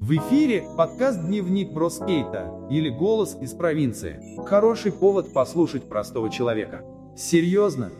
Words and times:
В 0.00 0.12
эфире 0.16 0.64
подкаст 0.76 1.24
«Дневник 1.24 1.72
Броскейта» 1.72 2.52
или 2.70 2.90
«Голос 2.90 3.38
из 3.40 3.52
провинции». 3.54 4.20
Хороший 4.44 4.92
повод 4.92 5.32
послушать 5.32 5.88
простого 5.88 6.30
человека. 6.30 6.82
Серьезно? 7.16 7.90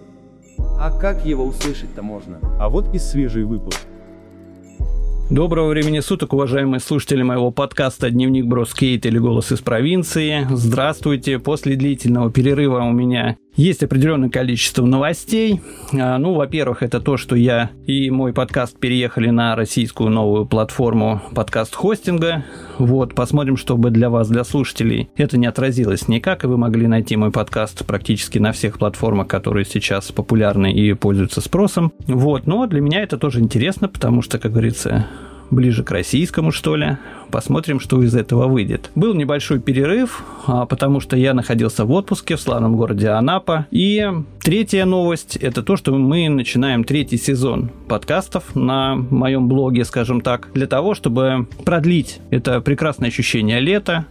А 0.59 0.91
как 0.99 1.25
его 1.25 1.45
услышать-то 1.45 2.03
можно? 2.03 2.41
А 2.61 2.69
вот 2.69 2.95
и 2.95 2.99
свежий 2.99 3.45
выпуск. 3.45 3.81
Доброго 5.31 5.69
времени 5.69 6.01
суток, 6.01 6.35
уважаемые 6.35 6.81
слушатели 6.81 7.23
моего 7.23 7.51
подкаста 7.51 8.11
«Дневник 8.11 8.45
Броскейт» 8.45 9.07
или 9.07 9.17
«Голос 9.17 9.51
из 9.53 9.61
провинции». 9.61 10.47
Здравствуйте. 10.51 11.39
После 11.39 11.77
длительного 11.77 12.31
перерыва 12.31 12.83
у 12.83 12.93
меня 12.93 13.39
есть 13.57 13.83
определенное 13.83 14.31
количество 14.31 14.85
новостей. 14.85 15.61
А, 15.93 16.19
ну, 16.19 16.35
во-первых, 16.35 16.83
это 16.83 17.01
то, 17.01 17.17
что 17.17 17.37
я 17.37 17.71
и 17.87 18.11
мой 18.11 18.33
подкаст 18.33 18.79
переехали 18.79 19.31
на 19.31 19.55
российскую 19.57 20.11
новую 20.11 20.47
платформу 20.47 21.23
подкаст-хостинга. 21.35 22.45
Вот, 22.79 23.15
посмотрим, 23.15 23.57
чтобы 23.57 23.91
для 23.91 24.11
вас, 24.11 24.29
для 24.29 24.45
слушателей, 24.45 25.09
это 25.17 25.39
не 25.39 25.47
отразилось 25.47 26.09
никак, 26.09 26.45
и 26.45 26.47
вы 26.47 26.57
могли 26.57 26.87
найти 26.87 27.17
мой 27.17 27.31
подкаст 27.31 27.85
практически 27.87 28.39
на 28.39 28.53
всех 28.53 28.79
платформах, 28.79 29.29
которые 29.29 29.65
сейчас 29.65 30.11
популярны 30.11 30.73
и 30.73 30.93
пользуются 30.95 31.41
спросом. 31.41 31.93
Вот, 32.07 32.47
но 32.47 32.67
для 32.67 32.81
меня 32.81 33.03
это 33.03 33.19
тоже 33.19 33.41
интересно, 33.41 33.89
потому 33.89 34.23
что, 34.23 34.39
как 34.39 34.53
говорится, 34.53 35.07
ближе 35.51 35.85
к 35.85 35.91
российскому, 35.91 36.53
что 36.53 36.77
ли. 36.77 36.99
Посмотрим, 37.31 37.81
что 37.81 38.03
из 38.03 38.15
этого 38.15 38.47
выйдет. 38.47 38.91
Был 38.95 39.15
небольшой 39.15 39.59
перерыв, 39.59 40.23
а, 40.47 40.67
потому 40.67 41.01
что 41.01 41.17
я 41.17 41.35
находился 41.35 41.85
в 41.85 41.91
отпуске 41.91 42.37
в 42.37 42.41
славном 42.41 42.77
городе 42.77 43.09
Анапа. 43.09 43.67
И 43.71 44.07
третья 44.41 44.85
новость– 44.85 45.37
это 45.41 45.63
то, 45.63 45.77
что 45.77 45.93
мы 45.95 46.29
начинаем 46.29 46.85
третий 46.85 47.17
сезон 47.17 47.71
подкастов 47.89 48.55
на 48.55 48.95
моем 48.95 49.49
блоге, 49.49 49.85
скажем 49.85 50.21
так, 50.21 50.51
для 50.55 50.67
того, 50.67 50.95
чтобы 50.95 51.49
продлить 51.65 52.21
это 52.31 52.61
прекрасное 52.61 53.09
ощущение 53.09 53.59
лета. 53.59 54.07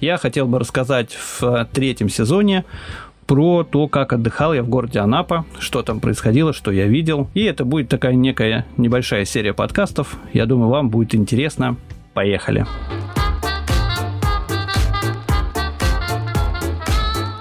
Я 0.00 0.16
хотел 0.18 0.46
бы 0.46 0.58
рассказать 0.58 1.16
в 1.40 1.68
третьем 1.72 2.08
сезоне 2.08 2.64
про 3.26 3.64
то, 3.64 3.88
как 3.88 4.12
отдыхал 4.12 4.54
я 4.54 4.62
в 4.62 4.68
городе 4.68 5.00
Анапа, 5.00 5.44
что 5.58 5.82
там 5.82 6.00
происходило, 6.00 6.52
что 6.52 6.70
я 6.70 6.86
видел. 6.86 7.28
И 7.34 7.42
это 7.42 7.64
будет 7.64 7.88
такая 7.88 8.14
некая 8.14 8.66
небольшая 8.76 9.24
серия 9.24 9.52
подкастов. 9.52 10.16
Я 10.32 10.46
думаю, 10.46 10.70
вам 10.70 10.90
будет 10.90 11.14
интересно. 11.14 11.76
Поехали. 12.12 12.66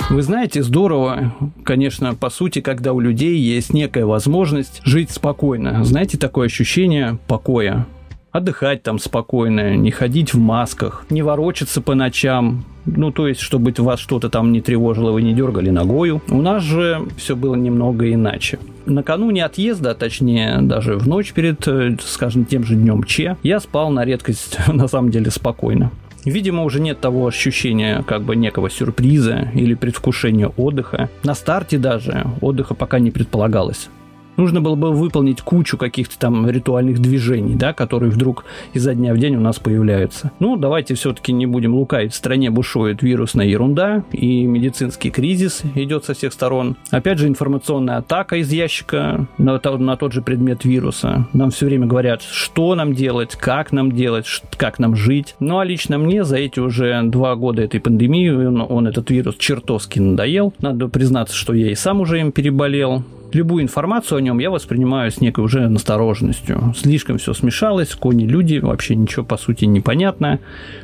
Вы 0.10 0.22
знаете, 0.22 0.62
здорово, 0.62 1.34
конечно, 1.64 2.14
по 2.14 2.30
сути, 2.30 2.62
когда 2.62 2.94
у 2.94 3.00
людей 3.00 3.36
есть 3.36 3.74
некая 3.74 4.06
возможность 4.06 4.82
жить 4.84 5.10
спокойно. 5.10 5.84
Знаете, 5.84 6.20
такое 6.20 6.46
ощущение 6.46 7.18
покоя 7.28 7.88
отдыхать 8.34 8.84
там 8.84 9.00
спокойно, 9.00 9.78
не 9.78 9.92
ходить 9.92 10.34
в 10.34 10.40
масках, 10.40 11.06
не 11.10 11.22
ворочаться 11.22 11.82
по 11.82 11.96
ночам, 11.96 12.66
ну, 12.86 13.12
то 13.12 13.28
есть, 13.28 13.40
чтобы 13.40 13.74
вас 13.78 14.00
что-то 14.00 14.30
там 14.30 14.52
не 14.52 14.60
тревожило, 14.60 15.12
вы 15.12 15.22
не 15.22 15.34
дергали 15.34 15.70
ногою. 15.70 16.22
У 16.30 16.42
нас 16.42 16.64
же 16.64 17.08
все 17.16 17.36
было 17.36 17.56
немного 17.56 18.12
иначе. 18.12 18.60
Накануне 18.86 19.46
отъезда, 19.46 19.92
а 19.92 19.96
точнее, 19.96 20.60
даже 20.62 20.98
в 20.98 21.08
ночь 21.08 21.32
перед, 21.32 21.66
э, 21.68 21.96
скажем, 22.02 22.44
тем 22.44 22.66
же 22.66 22.76
днем 22.76 23.04
Че, 23.04 23.38
я 23.44 23.62
спал 23.62 23.90
на 23.92 24.04
редкость, 24.04 24.58
на 24.68 24.88
самом 24.88 25.12
деле, 25.12 25.32
спокойно. 25.32 25.92
Видимо, 26.26 26.64
уже 26.64 26.80
нет 26.80 27.00
того 27.00 27.28
ощущения 27.28 28.04
как 28.08 28.24
бы 28.24 28.36
некого 28.36 28.70
сюрприза 28.70 29.50
или 29.54 29.76
предвкушения 29.76 30.48
отдыха. 30.48 31.10
На 31.24 31.36
старте 31.36 31.78
даже 31.78 32.26
отдыха 32.42 32.74
пока 32.74 33.00
не 33.00 33.12
предполагалось 33.12 33.90
нужно 34.38 34.62
было 34.62 34.76
бы 34.76 34.92
выполнить 34.92 35.42
кучу 35.42 35.78
каких-то 35.78 36.18
там 36.18 36.50
ритуальных 36.50 37.00
движений, 37.00 37.56
да, 37.56 37.74
которые 37.74 38.12
вдруг 38.12 38.46
изо 38.74 38.94
дня 38.94 39.14
в 39.14 39.18
день 39.18 39.36
у 39.36 39.40
нас 39.40 39.60
появляются. 39.60 40.32
Ну, 40.40 40.56
давайте 40.58 40.96
все-таки 40.96 41.32
не 41.32 41.46
будем 41.46 41.74
лукавить. 41.76 42.14
В 42.14 42.16
стране 42.16 42.50
бушует 42.50 43.02
вирусная 43.02 43.46
ерунда, 43.46 44.04
и 44.12 44.46
медицинский 44.46 45.12
кризис 45.12 45.64
идет 45.76 46.06
со 46.06 46.14
всех 46.14 46.34
сторон. 46.34 46.78
Опять 46.92 47.20
же, 47.20 47.28
информационная 47.28 47.98
атака 47.98 48.38
из 48.38 48.52
ящика 48.52 49.28
на, 49.38 49.60
на 49.78 49.98
тот 49.98 50.14
же 50.14 50.22
предмет 50.22 50.66
вируса. 50.66 51.28
Нам 51.34 51.52
все 51.52 51.66
время 51.66 51.88
говорят, 51.88 52.22
что 52.22 52.76
нам 52.76 52.94
делать, 52.94 53.36
как 53.36 53.72
нам 53.72 53.92
делать, 53.92 54.26
как 54.58 54.80
нам 54.80 54.96
жить. 54.96 55.36
Ну, 55.40 55.60
а 55.60 55.66
лично 55.66 55.98
мне 55.98 56.24
за 56.24 56.38
эти 56.38 56.60
уже 56.60 57.02
два 57.04 57.36
года 57.36 57.62
этой 57.62 57.80
пандемии 57.80 58.30
он, 58.30 58.62
он 58.62 58.88
этот 58.88 59.10
вирус 59.10 59.36
чертовски 59.36 60.00
надоел. 60.00 60.54
Надо 60.60 60.88
признаться, 60.88 61.36
что 61.36 61.54
я 61.54 61.72
и 61.72 61.76
сам 61.76 62.02
уже 62.02 62.20
им 62.20 62.32
переболел 62.32 63.04
любую 63.34 63.64
информацию 63.64 64.18
о 64.18 64.22
нем 64.22 64.40
я 64.40 64.50
воспринимаю 64.50 65.12
с 65.12 65.22
некой 65.22 65.44
уже 65.44 65.68
настороженностью. 65.68 66.74
Слишком 66.76 67.18
все 67.18 67.34
смешалось, 67.34 67.94
кони, 67.96 68.26
люди, 68.26 68.58
вообще 68.58 68.96
ничего 68.96 69.26
по 69.26 69.38
сути 69.38 69.66
непонятно, 69.66 70.40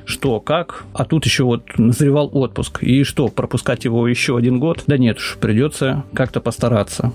что, 0.05 0.39
как. 0.39 0.85
А 0.93 1.05
тут 1.05 1.25
еще 1.25 1.43
вот 1.43 1.63
назревал 1.77 2.29
отпуск. 2.33 2.83
И 2.83 3.03
что, 3.03 3.27
пропускать 3.27 3.85
его 3.85 4.07
еще 4.07 4.37
один 4.37 4.59
год? 4.59 4.83
Да 4.87 4.97
нет 4.97 5.17
уж, 5.17 5.37
придется 5.39 6.03
как-то 6.13 6.41
постараться. 6.41 7.13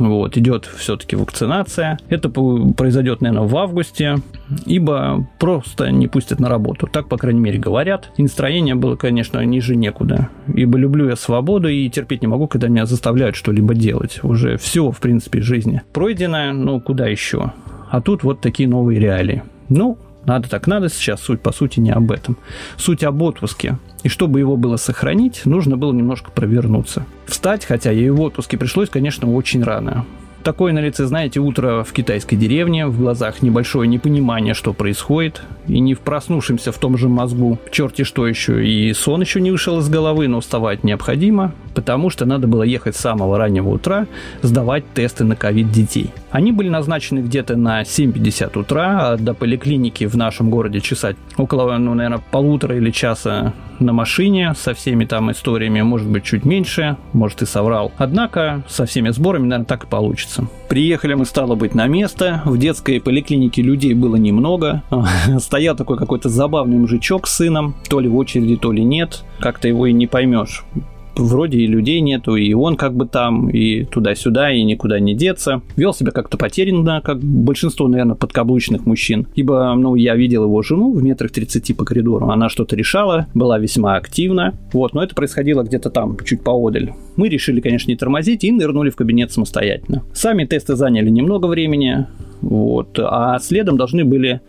Вот, 0.00 0.38
идет 0.38 0.64
все-таки 0.64 1.14
вакцинация. 1.14 1.98
Это 2.08 2.30
произойдет, 2.30 3.20
наверное, 3.20 3.46
в 3.46 3.54
августе, 3.54 4.16
ибо 4.64 5.28
просто 5.38 5.90
не 5.90 6.08
пустят 6.08 6.40
на 6.40 6.48
работу. 6.48 6.88
Так, 6.90 7.08
по 7.08 7.18
крайней 7.18 7.40
мере, 7.40 7.58
говорят. 7.58 8.10
И 8.16 8.22
настроение 8.22 8.74
было, 8.74 8.96
конечно, 8.96 9.44
ниже 9.44 9.76
некуда. 9.76 10.30
Ибо 10.48 10.78
люблю 10.78 11.10
я 11.10 11.16
свободу 11.16 11.68
и 11.68 11.88
терпеть 11.90 12.22
не 12.22 12.28
могу, 12.28 12.48
когда 12.48 12.68
меня 12.68 12.86
заставляют 12.86 13.36
что-либо 13.36 13.74
делать. 13.74 14.20
Уже 14.22 14.56
все, 14.56 14.90
в 14.90 14.98
принципе, 15.00 15.42
жизни 15.42 15.82
пройдено, 15.92 16.54
ну, 16.54 16.80
куда 16.80 17.06
еще? 17.06 17.52
А 17.90 18.00
тут 18.00 18.22
вот 18.22 18.40
такие 18.40 18.70
новые 18.70 18.98
реалии. 18.98 19.42
Ну, 19.68 19.98
надо 20.24 20.48
так 20.48 20.66
надо, 20.66 20.88
сейчас 20.88 21.20
суть 21.20 21.40
по 21.40 21.52
сути 21.52 21.80
не 21.80 21.90
об 21.90 22.10
этом. 22.12 22.36
Суть 22.76 23.04
об 23.04 23.20
отпуске. 23.22 23.78
И 24.02 24.08
чтобы 24.08 24.38
его 24.38 24.56
было 24.56 24.76
сохранить, 24.76 25.44
нужно 25.44 25.76
было 25.76 25.92
немножко 25.92 26.30
провернуться. 26.30 27.04
Встать, 27.26 27.64
хотя 27.64 27.90
ей 27.90 28.10
в 28.10 28.20
отпуске 28.20 28.56
пришлось, 28.56 28.88
конечно, 28.88 29.32
очень 29.32 29.62
рано. 29.62 30.04
Такое 30.42 30.72
на 30.72 30.78
лице, 30.78 31.04
знаете, 31.04 31.38
утро 31.38 31.84
в 31.84 31.92
китайской 31.92 32.36
деревне, 32.36 32.86
в 32.86 32.98
глазах 32.98 33.42
небольшое 33.42 33.86
непонимание, 33.86 34.54
что 34.54 34.72
происходит, 34.72 35.42
и 35.68 35.78
не 35.80 35.92
в 35.92 36.00
проснувшемся 36.00 36.72
в 36.72 36.78
том 36.78 36.96
же 36.96 37.08
мозгу, 37.08 37.58
черти 37.70 38.04
что 38.04 38.26
еще, 38.26 38.66
и 38.66 38.92
сон 38.94 39.20
еще 39.20 39.40
не 39.42 39.50
вышел 39.50 39.78
из 39.80 39.90
головы, 39.90 40.28
но 40.28 40.40
вставать 40.40 40.82
необходимо, 40.82 41.52
потому 41.74 42.08
что 42.08 42.24
надо 42.24 42.46
было 42.46 42.62
ехать 42.62 42.96
с 42.96 43.00
самого 43.00 43.36
раннего 43.36 43.68
утра 43.68 44.06
сдавать 44.40 44.84
тесты 44.94 45.24
на 45.24 45.36
ковид 45.36 45.70
детей. 45.70 46.10
Они 46.30 46.52
были 46.52 46.70
назначены 46.70 47.20
где-то 47.20 47.56
на 47.56 47.82
7.50 47.82 48.58
утра, 48.58 49.12
а 49.12 49.16
до 49.18 49.34
поликлиники 49.34 50.06
в 50.06 50.16
нашем 50.16 50.50
городе 50.50 50.80
часа 50.80 51.14
около, 51.36 51.76
ну, 51.76 51.94
наверное, 51.94 52.22
полутора 52.30 52.76
или 52.76 52.90
часа 52.90 53.52
на 53.80 53.92
машине 53.92 54.54
со 54.54 54.74
всеми 54.74 55.04
там 55.04 55.30
историями, 55.30 55.80
может 55.82 56.06
быть, 56.06 56.24
чуть 56.24 56.44
меньше, 56.44 56.96
может, 57.12 57.42
и 57.42 57.46
соврал. 57.46 57.92
Однако 57.96 58.62
со 58.68 58.86
всеми 58.86 59.10
сборами, 59.10 59.44
наверное, 59.44 59.66
так 59.66 59.84
и 59.84 59.86
получится. 59.86 60.29
Приехали 60.68 61.14
мы, 61.14 61.24
стало 61.24 61.54
быть, 61.54 61.74
на 61.74 61.86
место. 61.86 62.42
В 62.44 62.58
детской 62.58 63.00
поликлинике 63.00 63.62
людей 63.62 63.94
было 63.94 64.16
немного. 64.16 64.82
Стоял 65.38 65.76
такой 65.76 65.96
какой-то 65.96 66.28
забавный 66.28 66.76
мужичок 66.76 67.26
с 67.26 67.36
сыном. 67.36 67.74
То 67.88 68.00
ли 68.00 68.08
в 68.08 68.16
очереди, 68.16 68.56
то 68.56 68.72
ли 68.72 68.84
нет. 68.84 69.24
Как-то 69.40 69.68
его 69.68 69.86
и 69.86 69.92
не 69.92 70.06
поймешь 70.06 70.64
вроде 71.24 71.58
и 71.58 71.66
людей 71.66 72.00
нету, 72.00 72.36
и 72.36 72.52
он 72.52 72.76
как 72.76 72.94
бы 72.94 73.06
там, 73.06 73.48
и 73.48 73.84
туда-сюда, 73.84 74.52
и 74.52 74.62
никуда 74.62 74.98
не 75.00 75.14
деться. 75.14 75.62
Вел 75.76 75.92
себя 75.92 76.10
как-то 76.10 76.36
потерянно, 76.36 77.00
как 77.02 77.20
большинство, 77.20 77.88
наверное, 77.88 78.16
подкаблучных 78.16 78.86
мужчин. 78.86 79.26
Ибо, 79.34 79.74
ну, 79.74 79.94
я 79.94 80.16
видел 80.16 80.44
его 80.44 80.62
жену 80.62 80.92
в 80.92 81.02
метрах 81.02 81.30
30 81.30 81.76
по 81.76 81.84
коридору, 81.84 82.28
она 82.30 82.48
что-то 82.48 82.76
решала, 82.76 83.26
была 83.34 83.58
весьма 83.58 83.96
активна. 83.96 84.54
Вот, 84.72 84.94
но 84.94 85.02
это 85.02 85.14
происходило 85.14 85.62
где-то 85.62 85.90
там, 85.90 86.16
чуть 86.24 86.42
поодаль. 86.42 86.92
Мы 87.16 87.28
решили, 87.28 87.60
конечно, 87.60 87.90
не 87.90 87.96
тормозить 87.96 88.44
и 88.44 88.52
нырнули 88.52 88.90
в 88.90 88.96
кабинет 88.96 89.32
самостоятельно. 89.32 90.04
Сами 90.12 90.44
тесты 90.44 90.76
заняли 90.76 91.10
немного 91.10 91.46
времени, 91.46 92.06
вот, 92.40 92.98
а 92.98 93.38
следом 93.38 93.76
должны 93.76 94.04
были 94.04 94.40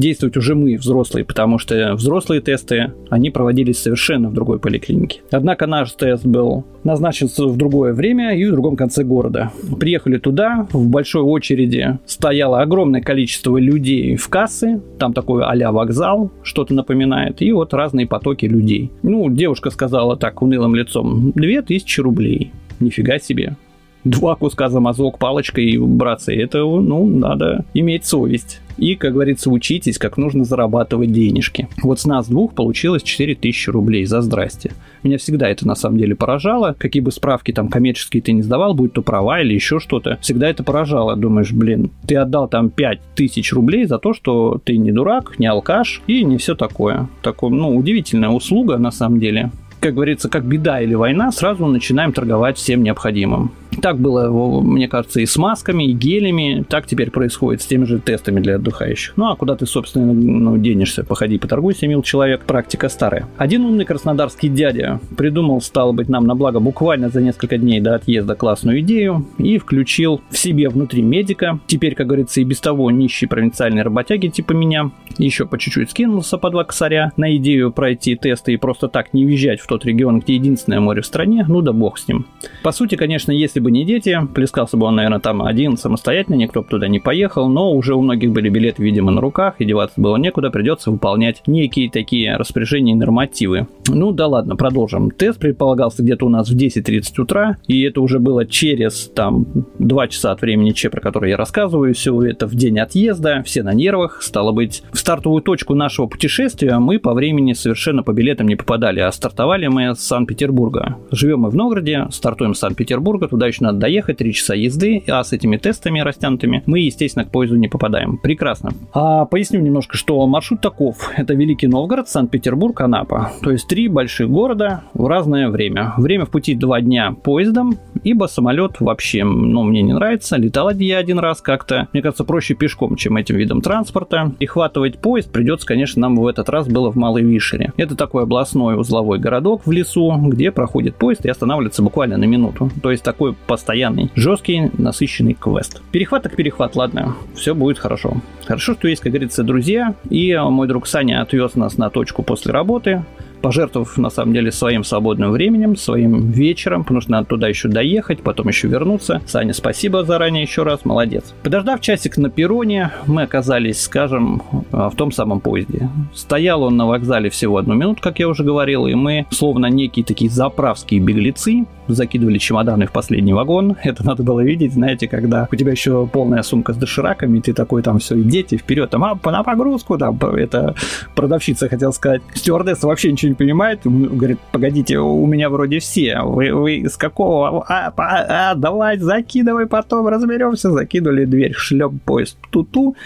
действовать 0.00 0.36
уже 0.36 0.54
мы, 0.54 0.76
взрослые, 0.76 1.24
потому 1.24 1.58
что 1.58 1.94
взрослые 1.94 2.40
тесты, 2.40 2.92
они 3.10 3.30
проводились 3.30 3.78
совершенно 3.78 4.30
в 4.30 4.34
другой 4.34 4.58
поликлинике. 4.58 5.20
Однако 5.30 5.66
наш 5.66 5.92
тест 5.92 6.24
был 6.24 6.64
назначен 6.82 7.28
в 7.28 7.56
другое 7.56 7.92
время 7.92 8.36
и 8.36 8.44
в 8.46 8.50
другом 8.50 8.76
конце 8.76 9.04
города. 9.04 9.52
Приехали 9.78 10.18
туда, 10.18 10.66
в 10.72 10.88
большой 10.88 11.22
очереди 11.22 11.98
стояло 12.06 12.60
огромное 12.60 13.02
количество 13.02 13.58
людей 13.58 14.16
в 14.16 14.28
кассы, 14.28 14.80
там 14.98 15.12
такой 15.12 15.44
а 15.44 15.72
вокзал, 15.72 16.32
что-то 16.42 16.74
напоминает, 16.74 17.42
и 17.42 17.52
вот 17.52 17.74
разные 17.74 18.06
потоки 18.06 18.46
людей. 18.46 18.90
Ну, 19.02 19.28
девушка 19.28 19.70
сказала 19.70 20.16
так 20.16 20.40
унылым 20.42 20.74
лицом, 20.74 21.32
2000 21.34 22.00
рублей. 22.00 22.52
Нифига 22.80 23.18
себе 23.18 23.56
два 24.04 24.34
куска 24.34 24.68
за 24.68 24.80
мазок 24.80 25.18
палочкой, 25.18 25.76
братцы, 25.78 26.34
это, 26.34 26.58
ну, 26.60 27.06
надо 27.06 27.64
иметь 27.74 28.06
совесть. 28.06 28.60
И, 28.80 28.96
как 28.96 29.12
говорится, 29.12 29.50
учитесь, 29.50 29.98
как 29.98 30.16
нужно 30.16 30.44
зарабатывать 30.44 31.12
денежки. 31.12 31.68
Вот 31.82 32.00
с 32.00 32.06
нас 32.06 32.28
двух 32.28 32.54
получилось 32.54 33.02
4000 33.02 33.70
рублей 33.70 34.06
за 34.06 34.22
здрасте. 34.22 34.72
Меня 35.02 35.18
всегда 35.18 35.48
это 35.48 35.66
на 35.66 35.74
самом 35.74 35.98
деле 35.98 36.16
поражало. 36.16 36.74
Какие 36.78 37.02
бы 37.02 37.12
справки 37.12 37.52
там 37.52 37.68
коммерческие 37.68 38.22
ты 38.22 38.32
не 38.32 38.42
сдавал, 38.42 38.74
будь 38.74 38.94
то 38.94 39.02
права 39.02 39.40
или 39.40 39.54
еще 39.54 39.78
что-то, 39.78 40.18
всегда 40.22 40.48
это 40.48 40.64
поражало. 40.64 41.14
Думаешь, 41.14 41.52
блин, 41.52 41.90
ты 42.06 42.16
отдал 42.16 42.48
там 42.48 42.70
5000 42.70 43.52
рублей 43.52 43.84
за 43.84 43.98
то, 43.98 44.14
что 44.14 44.60
ты 44.64 44.76
не 44.76 44.92
дурак, 44.92 45.38
не 45.38 45.46
алкаш 45.46 46.02
и 46.06 46.24
не 46.24 46.38
все 46.38 46.54
такое. 46.54 47.08
Такое, 47.22 47.50
ну, 47.50 47.76
удивительная 47.76 48.30
услуга 48.30 48.78
на 48.78 48.90
самом 48.90 49.20
деле 49.20 49.50
как 49.80 49.94
говорится, 49.94 50.28
как 50.28 50.44
беда 50.44 50.80
или 50.80 50.94
война, 50.94 51.32
сразу 51.32 51.66
начинаем 51.66 52.12
торговать 52.12 52.58
всем 52.58 52.82
необходимым. 52.82 53.50
Так 53.80 53.98
было, 53.98 54.60
мне 54.60 54.88
кажется, 54.88 55.20
и 55.20 55.26
с 55.26 55.36
масками, 55.36 55.84
и 55.84 55.92
гелями. 55.92 56.64
Так 56.68 56.86
теперь 56.86 57.10
происходит 57.10 57.62
с 57.62 57.66
теми 57.66 57.84
же 57.84 57.98
тестами 57.98 58.40
для 58.40 58.56
отдыхающих. 58.56 59.14
Ну, 59.16 59.26
а 59.26 59.36
куда 59.36 59.56
ты, 59.56 59.66
собственно, 59.66 60.12
ну, 60.12 60.56
денешься? 60.58 61.04
Походи, 61.04 61.38
поторгуйся, 61.38 61.86
мил 61.86 62.02
человек. 62.02 62.42
Практика 62.44 62.88
старая. 62.88 63.26
Один 63.36 63.64
умный 63.64 63.84
краснодарский 63.84 64.48
дядя 64.48 65.00
придумал, 65.16 65.60
стало 65.60 65.92
быть, 65.92 66.08
нам 66.08 66.26
на 66.26 66.34
благо 66.34 66.60
буквально 66.60 67.08
за 67.08 67.20
несколько 67.20 67.58
дней 67.58 67.80
до 67.80 67.94
отъезда 67.94 68.34
классную 68.34 68.80
идею 68.80 69.26
и 69.38 69.58
включил 69.58 70.20
в 70.30 70.36
себе 70.36 70.68
внутри 70.68 71.02
медика. 71.02 71.58
Теперь, 71.66 71.94
как 71.94 72.06
говорится, 72.06 72.40
и 72.40 72.44
без 72.44 72.60
того 72.60 72.90
нищий 72.90 73.26
провинциальный 73.26 73.82
работяги 73.82 74.28
типа 74.28 74.52
меня 74.52 74.90
еще 75.18 75.46
по 75.46 75.58
чуть-чуть 75.58 75.90
скинулся 75.90 76.38
по 76.38 76.50
два 76.50 76.64
косаря 76.64 77.12
на 77.16 77.34
идею 77.36 77.72
пройти 77.72 78.16
тесты 78.16 78.52
и 78.52 78.56
просто 78.56 78.88
так 78.88 79.12
не 79.12 79.24
въезжать 79.24 79.60
в 79.60 79.66
тот 79.66 79.84
регион, 79.84 80.20
где 80.20 80.34
единственное 80.34 80.80
море 80.80 81.02
в 81.02 81.06
стране. 81.06 81.44
Ну 81.48 81.60
да 81.62 81.72
бог 81.72 81.98
с 81.98 82.08
ним. 82.08 82.26
По 82.62 82.72
сути, 82.72 82.94
конечно, 82.94 83.32
если 83.32 83.60
бы 83.60 83.69
не 83.70 83.84
дети, 83.84 84.18
плескался 84.34 84.76
бы 84.76 84.86
он, 84.86 84.96
наверное, 84.96 85.20
там 85.20 85.42
один 85.42 85.76
самостоятельно, 85.76 86.36
никто 86.36 86.62
бы 86.62 86.68
туда 86.68 86.88
не 86.88 86.98
поехал, 86.98 87.48
но 87.48 87.72
уже 87.72 87.94
у 87.94 88.02
многих 88.02 88.32
были 88.32 88.48
билеты, 88.48 88.82
видимо, 88.82 89.10
на 89.10 89.20
руках, 89.20 89.56
и 89.58 89.64
деваться 89.64 90.00
было 90.00 90.16
некуда, 90.16 90.50
придется 90.50 90.90
выполнять 90.90 91.42
некие 91.46 91.90
такие 91.90 92.36
распоряжения 92.36 92.92
и 92.92 92.96
нормативы. 92.96 93.66
Ну 93.88 94.12
да 94.12 94.26
ладно, 94.26 94.56
продолжим. 94.56 95.10
Тест 95.10 95.38
предполагался 95.38 96.02
где-то 96.02 96.26
у 96.26 96.28
нас 96.28 96.48
в 96.48 96.56
10.30 96.56 97.20
утра, 97.20 97.56
и 97.66 97.82
это 97.82 98.00
уже 98.00 98.18
было 98.18 98.46
через 98.46 99.08
там 99.14 99.46
2 99.78 100.08
часа 100.08 100.32
от 100.32 100.40
времени 100.40 100.70
Че, 100.70 100.90
про 100.90 101.00
который 101.00 101.30
я 101.30 101.36
рассказываю, 101.36 101.94
все 101.94 102.22
это 102.22 102.46
в 102.46 102.54
день 102.54 102.78
отъезда, 102.78 103.42
все 103.44 103.62
на 103.62 103.72
нервах, 103.72 104.22
стало 104.22 104.52
быть, 104.52 104.82
в 104.92 104.98
стартовую 104.98 105.42
точку 105.42 105.74
нашего 105.74 106.06
путешествия 106.06 106.78
мы 106.78 106.98
по 106.98 107.14
времени 107.14 107.52
совершенно 107.52 108.02
по 108.02 108.12
билетам 108.12 108.48
не 108.48 108.56
попадали, 108.56 109.00
а 109.00 109.10
стартовали 109.12 109.66
мы 109.66 109.94
с 109.94 110.00
Санкт-Петербурга. 110.00 110.96
Живем 111.10 111.40
мы 111.40 111.50
в 111.50 111.56
Новгороде, 111.56 112.06
стартуем 112.10 112.54
с 112.54 112.58
Санкт-Петербурга, 112.60 113.28
туда 113.28 113.49
еще 113.50 113.64
надо 113.64 113.78
доехать, 113.78 114.18
3 114.18 114.32
часа 114.32 114.54
езды, 114.54 115.02
а 115.08 115.22
с 115.22 115.32
этими 115.32 115.56
тестами 115.56 116.00
растянутыми 116.00 116.62
мы, 116.66 116.80
естественно, 116.80 117.24
к 117.24 117.30
поезду 117.30 117.56
не 117.56 117.68
попадаем. 117.68 118.18
Прекрасно. 118.18 118.70
А 118.92 119.24
поясню 119.24 119.60
немножко, 119.60 119.96
что 119.96 120.26
маршрут 120.26 120.60
таков. 120.60 121.10
Это 121.16 121.34
Великий 121.34 121.66
Новгород, 121.66 122.08
Санкт-Петербург, 122.08 122.80
Анапа. 122.80 123.32
То 123.42 123.50
есть 123.50 123.68
три 123.68 123.88
больших 123.88 124.30
города 124.30 124.82
в 124.94 125.06
разное 125.06 125.48
время. 125.48 125.94
Время 125.96 126.24
в 126.26 126.30
пути 126.30 126.54
два 126.54 126.80
дня 126.80 127.14
поездом, 127.22 127.76
ибо 128.04 128.26
самолет 128.26 128.80
вообще, 128.80 129.24
ну, 129.24 129.62
мне 129.62 129.82
не 129.82 129.92
нравится. 129.92 130.36
Летал 130.36 130.70
я 130.70 130.98
один 130.98 131.18
раз 131.18 131.40
как-то. 131.40 131.88
Мне 131.92 132.02
кажется, 132.02 132.24
проще 132.24 132.54
пешком, 132.54 132.96
чем 132.96 133.16
этим 133.16 133.36
видом 133.36 133.60
транспорта. 133.60 134.32
И 134.38 134.46
хватывать 134.46 134.98
поезд 134.98 135.32
придется, 135.32 135.66
конечно, 135.66 136.00
нам 136.00 136.16
в 136.16 136.26
этот 136.26 136.48
раз 136.48 136.68
было 136.68 136.90
в 136.90 136.96
Малой 136.96 137.22
Вишере. 137.22 137.72
Это 137.76 137.96
такой 137.96 138.22
областной 138.22 138.78
узловой 138.78 139.18
городок 139.18 139.66
в 139.66 139.72
лесу, 139.72 140.14
где 140.26 140.52
проходит 140.52 140.96
поезд 140.96 141.24
и 141.24 141.28
останавливается 141.28 141.82
буквально 141.82 142.16
на 142.16 142.24
минуту. 142.24 142.70
То 142.82 142.90
есть 142.90 143.02
такой 143.02 143.34
постоянный, 143.46 144.10
жесткий, 144.14 144.70
насыщенный 144.78 145.34
квест. 145.34 145.82
Перехват 145.90 146.22
так 146.22 146.36
перехват, 146.36 146.76
ладно, 146.76 147.16
все 147.34 147.54
будет 147.54 147.78
хорошо. 147.78 148.16
Хорошо, 148.44 148.74
что 148.74 148.88
есть, 148.88 149.02
как 149.02 149.12
говорится, 149.12 149.42
друзья, 149.42 149.94
и 150.08 150.36
мой 150.36 150.68
друг 150.68 150.86
Саня 150.86 151.22
отвез 151.22 151.54
нас 151.54 151.78
на 151.78 151.90
точку 151.90 152.22
после 152.22 152.52
работы, 152.52 153.04
пожертвовав 153.40 153.96
на 153.98 154.10
самом 154.10 154.34
деле 154.34 154.52
своим 154.52 154.84
свободным 154.84 155.30
временем, 155.32 155.76
своим 155.76 156.30
вечером, 156.30 156.82
потому 156.82 157.00
что 157.00 157.12
надо 157.12 157.26
туда 157.26 157.48
еще 157.48 157.68
доехать, 157.68 158.22
потом 158.22 158.48
еще 158.48 158.68
вернуться. 158.68 159.22
Саня, 159.26 159.52
спасибо 159.52 160.04
заранее 160.04 160.42
еще 160.42 160.62
раз, 160.62 160.84
молодец. 160.84 161.34
Подождав 161.42 161.80
часик 161.80 162.16
на 162.16 162.30
перроне, 162.30 162.90
мы 163.06 163.22
оказались, 163.22 163.82
скажем, 163.82 164.42
в 164.70 164.94
том 164.96 165.12
самом 165.12 165.40
поезде. 165.40 165.88
Стоял 166.14 166.62
он 166.62 166.76
на 166.76 166.86
вокзале 166.86 167.30
всего 167.30 167.56
одну 167.56 167.74
минуту, 167.74 168.02
как 168.02 168.18
я 168.18 168.28
уже 168.28 168.44
говорил, 168.44 168.86
и 168.86 168.94
мы, 168.94 169.26
словно 169.30 169.66
некие 169.66 170.04
такие 170.04 170.30
заправские 170.30 171.00
беглецы, 171.00 171.66
закидывали 171.88 172.38
чемоданы 172.38 172.86
в 172.86 172.92
последний 172.92 173.32
вагон. 173.32 173.76
Это 173.82 174.04
надо 174.04 174.22
было 174.22 174.40
видеть, 174.40 174.72
знаете, 174.74 175.08
когда 175.08 175.48
у 175.50 175.56
тебя 175.56 175.72
еще 175.72 176.06
полная 176.06 176.42
сумка 176.42 176.72
с 176.72 176.76
дошираками, 176.76 177.38
и 177.38 177.40
ты 177.40 177.52
такой 177.52 177.82
там 177.82 177.98
все, 177.98 178.20
идите 178.20 178.56
вперед, 178.56 178.90
там, 178.90 179.04
а, 179.04 179.18
на 179.24 179.42
погрузку, 179.42 179.98
там, 179.98 180.18
это 180.18 180.74
продавщица 181.14 181.68
хотел 181.68 181.92
сказать. 181.92 182.22
Стюардесса 182.34 182.86
вообще 182.86 183.12
ничего 183.12 183.29
не 183.30 183.34
понимает, 183.34 183.80
говорит, 183.84 184.38
погодите, 184.52 184.98
у 184.98 185.26
меня 185.26 185.48
вроде 185.48 185.78
все, 185.78 186.20
вы, 186.22 186.52
вы 186.52 186.88
с 186.88 186.96
какого, 186.96 187.64
а, 187.68 187.92
а, 187.96 188.50
а, 188.50 188.54
давай, 188.54 188.98
закидывай, 188.98 189.66
потом 189.66 190.08
разберемся, 190.08 190.70
закидывали 190.70 191.24
дверь, 191.24 191.52
шлеп 191.54 191.92
поезд, 192.04 192.36
ту-ту, 192.50 192.96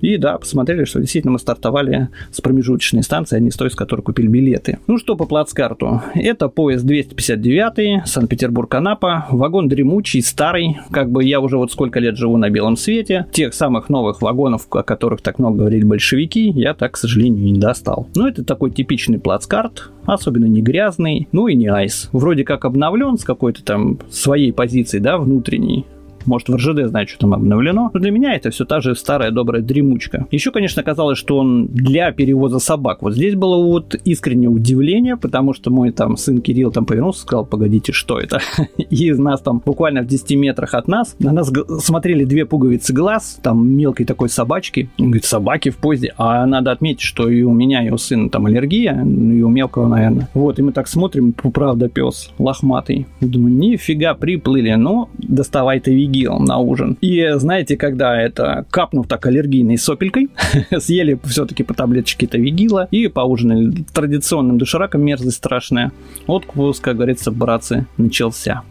и 0.00 0.18
да, 0.18 0.38
посмотрели, 0.38 0.84
что 0.84 1.00
действительно 1.00 1.32
мы 1.32 1.38
стартовали 1.38 2.08
с 2.30 2.40
промежуточной 2.40 3.02
станции, 3.02 3.36
а 3.36 3.40
не 3.40 3.50
с 3.50 3.56
той, 3.56 3.70
с 3.70 3.74
которой 3.74 4.02
купили 4.02 4.28
билеты. 4.28 4.78
Ну 4.86 4.98
что 4.98 5.16
по 5.16 5.26
плацкарту? 5.26 6.02
Это 6.14 6.48
поезд 6.48 6.84
259, 6.84 8.06
Санкт-Петербург-Анапа. 8.06 9.26
Вагон 9.30 9.68
дремучий, 9.68 10.22
старый. 10.22 10.78
Как 10.90 11.10
бы 11.10 11.24
я 11.24 11.40
уже 11.40 11.56
вот 11.56 11.72
сколько 11.72 11.98
лет 11.98 12.16
живу 12.16 12.36
на 12.36 12.50
белом 12.50 12.76
свете. 12.76 13.26
Тех 13.32 13.52
самых 13.52 13.88
новых 13.88 14.22
вагонов, 14.22 14.66
о 14.70 14.82
которых 14.82 15.22
так 15.22 15.38
много 15.38 15.58
говорили 15.58 15.84
большевики, 15.84 16.50
я 16.50 16.74
так, 16.74 16.92
к 16.92 16.96
сожалению, 16.96 17.44
не 17.52 17.58
достал. 17.58 18.08
Но 18.14 18.28
это 18.28 18.44
такой 18.44 18.70
типичный 18.70 19.18
плацкарт, 19.18 19.65
особенно 20.04 20.46
не 20.46 20.62
грязный, 20.62 21.28
ну 21.32 21.48
и 21.48 21.54
не 21.54 21.68
айс. 21.68 22.08
Вроде 22.12 22.44
как 22.44 22.64
обновлен 22.64 23.18
с 23.18 23.24
какой-то 23.24 23.64
там 23.64 23.98
своей 24.10 24.52
позиции, 24.52 24.98
да, 24.98 25.18
внутренней. 25.18 25.86
Может, 26.26 26.48
в 26.48 26.56
РЖД 26.56 26.88
знает, 26.88 27.08
что 27.08 27.20
там 27.20 27.34
обновлено. 27.34 27.90
Но 27.92 28.00
для 28.00 28.10
меня 28.10 28.34
это 28.34 28.50
все 28.50 28.64
та 28.64 28.80
же 28.80 28.94
старая 28.94 29.30
добрая 29.30 29.62
дремучка. 29.62 30.26
Еще, 30.30 30.50
конечно, 30.50 30.82
казалось, 30.82 31.18
что 31.18 31.38
он 31.38 31.66
для 31.66 32.12
перевоза 32.12 32.58
собак. 32.58 33.02
Вот 33.02 33.14
здесь 33.14 33.34
было 33.34 33.62
вот 33.62 33.94
искреннее 34.04 34.50
удивление, 34.50 35.16
потому 35.16 35.52
что 35.52 35.70
мой 35.70 35.92
там 35.92 36.16
сын 36.16 36.40
Кирилл 36.40 36.72
там 36.72 36.86
повернулся 36.86 37.20
и 37.20 37.22
сказал, 37.22 37.44
погодите, 37.44 37.92
что 37.92 38.18
это? 38.18 38.40
И 38.76 39.06
из 39.08 39.18
нас 39.18 39.40
там 39.40 39.62
буквально 39.64 40.02
в 40.02 40.06
10 40.06 40.36
метрах 40.36 40.74
от 40.74 40.88
нас 40.88 41.16
на 41.18 41.32
нас 41.32 41.52
смотрели 41.80 42.24
две 42.24 42.44
пуговицы 42.46 42.92
глаз, 42.92 43.38
там 43.42 43.68
мелкой 43.68 44.06
такой 44.06 44.28
собачки. 44.28 44.88
Он 44.98 45.06
говорит, 45.06 45.24
собаки 45.24 45.70
в 45.70 45.76
поезде. 45.76 46.12
А 46.16 46.46
надо 46.46 46.72
отметить, 46.72 47.02
что 47.02 47.28
и 47.28 47.42
у 47.42 47.52
меня, 47.52 47.86
и 47.86 47.90
у 47.90 47.98
сына 47.98 48.30
там 48.30 48.46
аллергия, 48.46 48.94
ну 49.04 49.32
и 49.32 49.42
у 49.42 49.48
мелкого, 49.48 49.88
наверное. 49.88 50.28
Вот, 50.34 50.58
и 50.58 50.62
мы 50.62 50.72
так 50.72 50.88
смотрим, 50.88 51.32
правда, 51.32 51.88
пес 51.88 52.30
лохматый. 52.38 53.06
Думаю, 53.20 53.54
нифига, 53.54 54.14
приплыли. 54.14 54.72
Ну, 54.74 55.08
доставай 55.18 55.80
ты 55.80 55.94
ИГИЛом 56.16 56.44
на 56.44 56.58
ужин. 56.58 56.96
И 57.00 57.32
знаете, 57.34 57.76
когда 57.76 58.20
это 58.20 58.66
капнув 58.70 59.06
так 59.06 59.26
аллергийной 59.26 59.78
сопелькой, 59.78 60.28
съели 60.78 61.18
все-таки 61.24 61.62
по 61.62 61.74
таблеточке-то 61.74 62.38
вигила 62.38 62.88
и 62.90 63.08
поужинали 63.08 63.84
традиционным 63.92 64.58
дошираком, 64.58 65.02
мерзость 65.02 65.36
страшная. 65.36 65.92
Отпуск, 66.26 66.82
как 66.82 66.96
говорится, 66.96 67.30
братцы, 67.30 67.86
начался. 67.96 68.62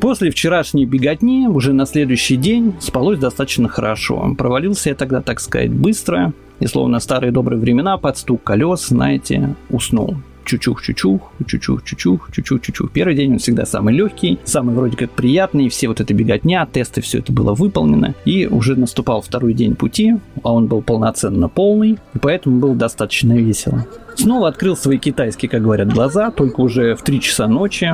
После 0.00 0.30
вчерашней 0.30 0.86
беготни 0.86 1.46
уже 1.48 1.74
на 1.74 1.84
следующий 1.84 2.36
день 2.36 2.74
спалось 2.80 3.18
достаточно 3.18 3.68
хорошо. 3.68 4.34
Провалился 4.38 4.88
я 4.88 4.94
тогда, 4.94 5.20
так 5.20 5.38
сказать, 5.38 5.70
быстро, 5.70 6.32
и 6.60 6.66
словно 6.66 6.98
старые 6.98 7.30
добрые 7.30 7.60
времена 7.60 7.98
под 7.98 8.16
стук 8.16 8.42
колес, 8.42 8.88
знаете, 8.88 9.54
уснул 9.68 10.16
чучух-чучух, 10.44 11.20
чучух-чучух, 11.46 12.30
чучух-чучух. 12.30 12.90
Первый 12.92 13.14
день 13.14 13.32
он 13.32 13.38
всегда 13.38 13.66
самый 13.66 13.94
легкий, 13.94 14.38
самый 14.44 14.74
вроде 14.74 14.96
как 14.96 15.10
приятный, 15.10 15.68
все 15.68 15.88
вот 15.88 16.00
это 16.00 16.12
беготня, 16.14 16.66
тесты, 16.66 17.00
все 17.00 17.18
это 17.18 17.32
было 17.32 17.54
выполнено. 17.54 18.14
И 18.24 18.46
уже 18.46 18.76
наступал 18.76 19.22
второй 19.22 19.54
день 19.54 19.74
пути, 19.74 20.14
а 20.42 20.52
он 20.52 20.66
был 20.66 20.82
полноценно 20.82 21.48
полный, 21.48 21.98
и 22.14 22.18
поэтому 22.18 22.58
было 22.58 22.74
достаточно 22.74 23.32
весело. 23.32 23.86
Снова 24.14 24.48
открыл 24.48 24.76
свои 24.76 24.98
китайские, 24.98 25.48
как 25.48 25.62
говорят, 25.62 25.92
глаза, 25.92 26.30
только 26.30 26.60
уже 26.60 26.94
в 26.94 27.02
3 27.02 27.20
часа 27.20 27.48
ночи, 27.48 27.92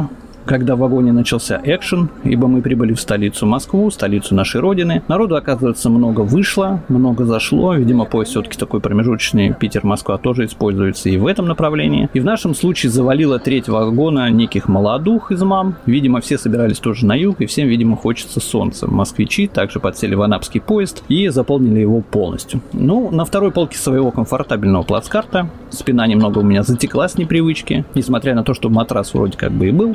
когда 0.49 0.77
в 0.77 0.79
вагоне 0.79 1.13
начался 1.13 1.61
экшен, 1.63 2.09
ибо 2.25 2.49
мы 2.49 2.63
прибыли 2.63 2.95
в 2.95 3.01
столицу 3.01 3.45
Москву, 3.45 3.91
столицу 3.91 4.35
нашей 4.35 4.63
родины. 4.63 5.03
Народу, 5.07 5.37
оказывается, 5.37 5.91
много 5.91 6.23
вышло, 6.23 6.83
много 6.89 7.27
зашло. 7.27 7.75
Видимо, 7.75 8.07
поезд 8.07 8.31
все-таки 8.31 8.59
такой 8.59 8.81
промежуточный 8.81 9.53
Питер-Москва 9.53 10.17
тоже 10.17 10.47
используется 10.47 11.11
и 11.11 11.19
в 11.19 11.27
этом 11.27 11.49
направлении. 11.49 12.09
И 12.15 12.21
в 12.21 12.25
нашем 12.25 12.55
случае 12.55 12.91
завалило 12.91 13.39
треть 13.39 13.69
вагона 13.69 14.31
неких 14.31 14.69
молодух 14.69 15.31
из 15.33 15.43
мам. 15.43 15.77
Видимо, 15.85 16.23
все 16.23 16.39
собирались 16.39 16.79
тоже 16.79 17.05
на 17.05 17.15
юг, 17.15 17.43
и 17.43 17.47
всем, 17.47 17.69
видимо, 17.69 17.97
хочется 17.97 18.41
солнца. 18.41 18.91
Москвичи 18.91 19.49
также 19.49 19.81
подсели 19.81 20.15
в 20.15 20.23
анапский 20.23 20.63
поезд 20.63 21.05
и 21.09 21.29
заполнили 21.29 21.81
его 21.81 22.01
полностью. 22.01 22.63
Ну, 22.73 23.11
на 23.11 23.27
второй 23.27 23.53
полке 23.53 23.77
своего 23.77 24.11
комфортабельного 24.11 24.83
плацкарта 24.83 25.51
спина 25.69 26.07
немного 26.07 26.39
у 26.39 26.43
меня 26.43 26.63
затекла 26.63 27.07
с 27.07 27.19
непривычки, 27.19 27.85
несмотря 27.95 28.35
на 28.35 28.45
то, 28.45 28.55
что 28.55 28.71
матрас 28.71 29.13
вроде 29.13 29.37
как 29.37 29.53
бы 29.53 29.69
и 29.69 29.73
был. 29.73 29.95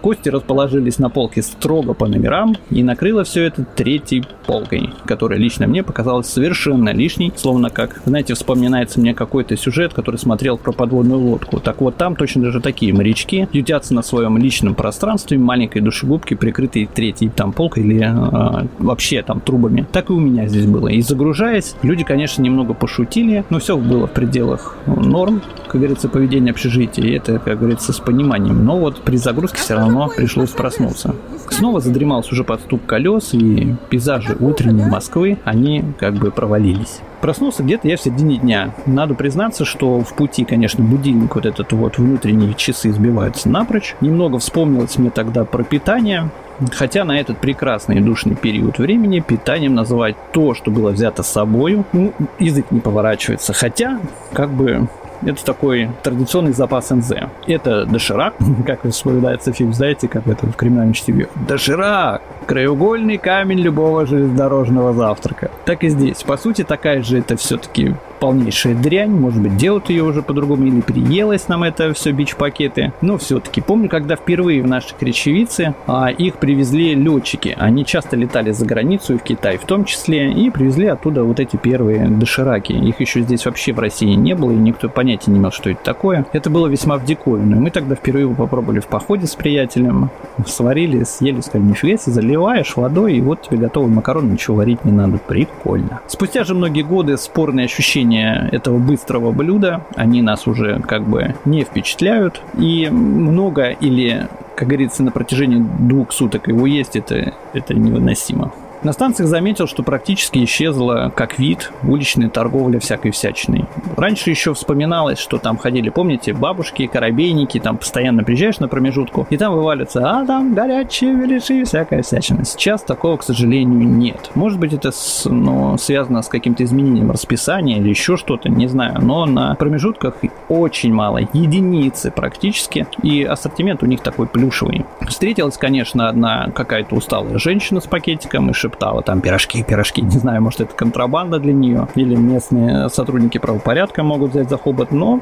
Кости 0.00 0.28
расположились 0.28 0.98
на 0.98 1.10
полке 1.10 1.42
строго 1.42 1.94
по 1.94 2.06
номерам, 2.06 2.56
и 2.70 2.82
накрыло 2.82 3.24
все 3.24 3.44
это 3.44 3.64
третьей 3.64 4.24
полкой, 4.46 4.90
которая 5.06 5.38
лично 5.38 5.66
мне 5.66 5.82
показалась 5.82 6.28
совершенно 6.28 6.90
лишней, 6.90 7.32
словно 7.36 7.70
как, 7.70 8.00
знаете, 8.04 8.34
вспоминается 8.34 9.00
мне 9.00 9.14
какой-то 9.14 9.56
сюжет, 9.56 9.92
который 9.92 10.16
смотрел 10.16 10.56
про 10.56 10.72
подводную 10.72 11.20
лодку. 11.20 11.60
Так 11.60 11.80
вот, 11.80 11.96
там 11.96 12.16
точно 12.16 12.42
даже 12.42 12.60
такие 12.60 12.92
морячки 12.94 13.48
ютятся 13.52 13.94
на 13.94 14.02
своем 14.02 14.38
личном 14.38 14.74
пространстве 14.74 15.38
маленькой 15.38 15.80
душегубки, 15.80 16.34
прикрытой 16.34 16.86
третьей 16.86 17.28
там 17.28 17.52
полкой 17.52 17.82
или 17.82 18.00
э, 18.00 18.66
вообще 18.78 19.22
там 19.22 19.40
трубами. 19.40 19.86
Так 19.92 20.10
и 20.10 20.12
у 20.12 20.20
меня 20.20 20.46
здесь 20.46 20.66
было. 20.66 20.88
И 20.88 21.00
загружаясь, 21.00 21.74
люди, 21.82 22.04
конечно, 22.04 22.42
немного 22.42 22.74
пошутили, 22.74 23.44
но 23.50 23.58
все 23.58 23.76
было 23.76 24.06
в 24.06 24.12
пределах 24.12 24.76
норм, 24.86 25.42
как 25.68 25.80
говорится, 25.80 26.08
поведения 26.08 26.50
общежития, 26.50 27.04
и 27.04 27.12
это, 27.12 27.38
как 27.38 27.58
говорится, 27.58 27.92
с 27.92 27.98
пониманием. 28.00 28.64
Но 28.64 28.78
вот 28.78 29.02
при 29.02 29.16
загрузке 29.16 29.58
все 29.58 29.74
равно 29.74 30.08
пришлось 30.14 30.50
проснуться. 30.50 31.14
Снова 31.50 31.80
задремался 31.80 32.32
уже 32.32 32.44
под 32.44 32.60
стук 32.60 32.84
колес, 32.86 33.34
и 33.34 33.74
пейзажи 33.88 34.36
утренней 34.38 34.86
Москвы, 34.86 35.38
они 35.44 35.84
как 35.98 36.14
бы 36.14 36.30
провалились. 36.30 37.00
Проснулся 37.20 37.62
где-то 37.62 37.88
я 37.88 37.96
в 37.96 38.00
середине 38.00 38.38
дня. 38.38 38.74
Надо 38.86 39.14
признаться, 39.14 39.64
что 39.64 40.00
в 40.00 40.14
пути, 40.14 40.44
конечно, 40.44 40.84
будильник 40.84 41.34
вот 41.34 41.46
этот 41.46 41.72
вот 41.72 41.98
внутренние 41.98 42.54
часы 42.54 42.92
сбиваются 42.92 43.48
напрочь. 43.48 43.96
Немного 44.00 44.38
вспомнилось 44.38 44.98
мне 44.98 45.10
тогда 45.10 45.44
про 45.44 45.64
питание. 45.64 46.30
Хотя 46.72 47.04
на 47.04 47.18
этот 47.20 47.38
прекрасный 47.38 47.98
и 47.98 48.00
душный 48.00 48.34
период 48.34 48.78
времени 48.78 49.20
питанием 49.20 49.74
называть 49.74 50.16
то, 50.32 50.54
что 50.54 50.70
было 50.70 50.90
взято 50.90 51.22
с 51.22 51.28
собой, 51.28 51.84
ну, 51.92 52.12
язык 52.38 52.66
не 52.70 52.80
поворачивается. 52.80 53.52
Хотя, 53.52 54.00
как 54.32 54.50
бы, 54.50 54.88
это 55.24 55.44
такой 55.44 55.90
традиционный 56.02 56.52
запас 56.52 56.90
НЗ. 56.90 57.12
Это 57.46 57.86
доширак, 57.86 58.34
как 58.66 58.84
вспоминается 58.90 59.52
фильм, 59.52 59.72
знаете, 59.72 60.08
как 60.08 60.26
это 60.26 60.46
в 60.46 60.56
криминальном 60.56 60.94
чтиве. 60.94 61.28
Доширак! 61.46 62.22
Краеугольный 62.46 63.18
камень 63.18 63.60
любого 63.60 64.06
железнодорожного 64.06 64.94
завтрака. 64.94 65.50
Так 65.64 65.84
и 65.84 65.88
здесь. 65.88 66.22
По 66.22 66.36
сути, 66.36 66.64
такая 66.64 67.02
же 67.02 67.18
это 67.18 67.36
все-таки 67.36 67.94
полнейшая 68.18 68.74
дрянь, 68.74 69.10
может 69.10 69.40
быть, 69.42 69.56
делают 69.56 69.90
ее 69.90 70.02
уже 70.02 70.22
по-другому, 70.22 70.66
или 70.66 70.80
приелось 70.80 71.48
нам 71.48 71.62
это 71.62 71.92
все 71.94 72.12
бич-пакеты. 72.12 72.92
Но 73.00 73.18
все-таки 73.18 73.60
помню, 73.60 73.88
когда 73.88 74.16
впервые 74.16 74.62
в 74.62 74.66
нашей 74.66 74.94
Кричевице 74.98 75.74
а, 75.86 76.10
их 76.10 76.36
привезли 76.36 76.94
летчики. 76.94 77.54
Они 77.58 77.84
часто 77.84 78.16
летали 78.16 78.50
за 78.50 78.66
границу, 78.66 79.14
и 79.14 79.18
в 79.18 79.22
Китай 79.22 79.58
в 79.58 79.64
том 79.64 79.84
числе, 79.84 80.32
и 80.32 80.50
привезли 80.50 80.86
оттуда 80.86 81.24
вот 81.24 81.40
эти 81.40 81.56
первые 81.56 82.08
дошираки. 82.08 82.72
Их 82.72 83.00
еще 83.00 83.20
здесь 83.20 83.46
вообще 83.46 83.72
в 83.72 83.78
России 83.78 84.14
не 84.14 84.34
было, 84.34 84.50
и 84.52 84.56
никто 84.56 84.88
понятия 85.08 85.30
не 85.30 85.38
имел, 85.38 85.50
что 85.50 85.70
это 85.70 85.82
такое. 85.82 86.26
Это 86.34 86.50
было 86.50 86.66
весьма 86.66 86.98
в 86.98 87.04
диковину. 87.06 87.58
Мы 87.58 87.70
тогда 87.70 87.94
впервые 87.94 88.24
его 88.24 88.34
попробовали 88.34 88.80
в 88.80 88.88
походе 88.88 89.26
с 89.26 89.34
приятелем, 89.34 90.10
сварили, 90.46 91.02
съели, 91.04 91.40
сказали, 91.40 91.70
нифига 91.70 91.96
себе, 91.96 92.12
заливаешь 92.12 92.76
водой, 92.76 93.14
и 93.14 93.20
вот 93.22 93.40
тебе 93.40 93.56
готовый 93.56 93.90
макарон, 93.90 94.30
ничего 94.30 94.58
варить 94.58 94.84
не 94.84 94.92
надо. 94.92 95.16
Прикольно. 95.16 96.00
Спустя 96.08 96.44
же 96.44 96.54
многие 96.54 96.82
годы 96.82 97.16
спорные 97.16 97.64
ощущения 97.64 98.50
этого 98.52 98.76
быстрого 98.76 99.32
блюда, 99.32 99.80
они 99.96 100.20
нас 100.20 100.46
уже 100.46 100.78
как 100.80 101.08
бы 101.08 101.34
не 101.46 101.64
впечатляют. 101.64 102.42
И 102.58 102.90
много 102.90 103.70
или, 103.70 104.28
как 104.56 104.68
говорится, 104.68 105.02
на 105.02 105.10
протяжении 105.10 105.64
двух 105.78 106.12
суток 106.12 106.48
его 106.48 106.66
есть, 106.66 106.96
это, 106.96 107.32
это 107.54 107.72
невыносимо. 107.72 108.52
На 108.82 108.92
станциях 108.92 109.28
заметил, 109.28 109.66
что 109.66 109.82
практически 109.82 110.44
исчезла 110.44 111.12
как 111.14 111.38
вид 111.38 111.72
уличная 111.82 112.28
торговля 112.28 112.78
всякой 112.78 113.10
всячиной. 113.10 113.64
Раньше 113.96 114.30
еще 114.30 114.54
вспоминалось, 114.54 115.18
что 115.18 115.38
там 115.38 115.56
ходили, 115.56 115.88
помните, 115.88 116.32
бабушки, 116.32 116.86
корабейники, 116.86 117.58
там 117.58 117.78
постоянно 117.78 118.22
приезжаешь 118.22 118.60
на 118.60 118.68
промежутку, 118.68 119.26
и 119.30 119.36
там 119.36 119.54
вывалится, 119.54 120.08
а 120.08 120.24
там 120.24 120.54
горячие 120.54 121.12
велиши, 121.12 121.64
всякая 121.64 122.02
всячина. 122.02 122.44
Сейчас 122.44 122.82
такого, 122.82 123.16
к 123.16 123.24
сожалению, 123.24 123.88
нет. 123.88 124.30
Может 124.34 124.60
быть, 124.60 124.72
это 124.72 124.92
с, 124.92 125.24
ну, 125.28 125.76
связано 125.76 126.22
с 126.22 126.28
каким-то 126.28 126.62
изменением 126.62 127.10
расписания 127.10 127.78
или 127.78 127.88
еще 127.88 128.16
что-то, 128.16 128.48
не 128.48 128.68
знаю, 128.68 128.98
но 129.00 129.26
на 129.26 129.56
промежутках 129.56 130.14
очень 130.48 130.94
мало, 130.94 131.18
единицы 131.32 132.12
практически, 132.12 132.86
и 133.02 133.24
ассортимент 133.24 133.82
у 133.82 133.86
них 133.86 134.00
такой 134.00 134.28
плюшевый. 134.28 134.84
Встретилась, 135.08 135.56
конечно, 135.56 136.08
одна 136.08 136.50
какая-то 136.54 136.94
усталая 136.94 137.38
женщина 137.38 137.80
с 137.80 137.86
пакетиком 137.86 138.50
и 138.50 138.52
шептала 138.68 139.02
там 139.02 139.20
пирожки, 139.20 139.62
пирожки. 139.62 140.02
Не 140.02 140.18
знаю, 140.18 140.42
может 140.42 140.60
это 140.60 140.74
контрабанда 140.74 141.38
для 141.38 141.52
нее 141.52 141.88
или 141.94 142.14
местные 142.14 142.88
сотрудники 142.88 143.38
правопорядка 143.38 144.02
могут 144.02 144.32
взять 144.32 144.48
за 144.48 144.58
хобот, 144.58 144.92
но 144.92 145.20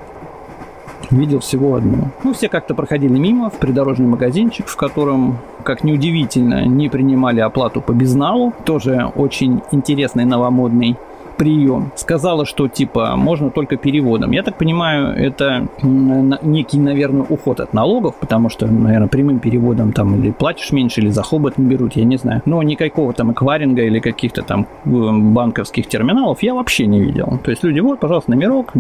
видел 1.11 1.39
всего 1.39 1.77
одну. 1.77 2.11
Ну, 2.25 2.33
все 2.33 2.49
как-то 2.49 2.75
проходили 2.75 3.17
мимо 3.19 3.49
в 3.51 3.55
придорожный 3.55 4.09
магазинчик, 4.09 4.67
в 4.67 4.77
котором, 4.77 5.39
как 5.63 5.85
неудивительно, 5.85 6.67
не 6.67 6.89
принимали 6.89 7.41
оплату 7.41 7.81
по 7.81 7.93
безналу. 7.93 8.53
Тоже 8.65 9.13
очень 9.15 9.63
интересный 9.71 10.25
новомодный 10.25 10.97
прием. 11.37 11.93
Сказала, 11.97 12.47
что 12.47 12.69
типа 12.69 13.17
можно 13.17 13.51
только 13.51 13.77
переводом. 13.77 14.33
Я 14.33 14.43
так 14.43 14.57
понимаю, 14.57 15.15
это 15.17 15.69
некий, 15.83 16.79
наверное, 16.79 17.27
уход 17.29 17.61
от 17.61 17.73
налогов, 17.73 18.15
потому 18.21 18.49
что, 18.49 18.67
наверное, 18.67 19.09
прямым 19.09 19.39
переводом 19.39 19.93
там 19.93 20.15
или 20.17 20.31
платишь 20.31 20.73
меньше, 20.73 21.01
или 21.01 21.09
за 21.09 21.23
хобот 21.23 21.59
не 21.59 21.67
берут, 21.67 21.97
я 21.97 22.05
не 22.05 22.17
знаю. 22.17 22.43
Но 22.45 22.63
никакого 22.63 23.13
там 23.13 23.33
эквайринга 23.33 23.83
или 23.83 24.01
каких-то 24.01 24.43
там 24.43 24.67
э, 24.85 24.89
банковских 24.89 25.87
терминалов 25.87 26.43
я 26.43 26.55
вообще 26.55 26.87
не 26.87 27.01
видел. 27.01 27.39
То 27.45 27.51
есть 27.51 27.63
люди, 27.63 27.81
вот, 27.81 28.01
пожалуйста, 28.01 28.31
номерок, 28.31 28.73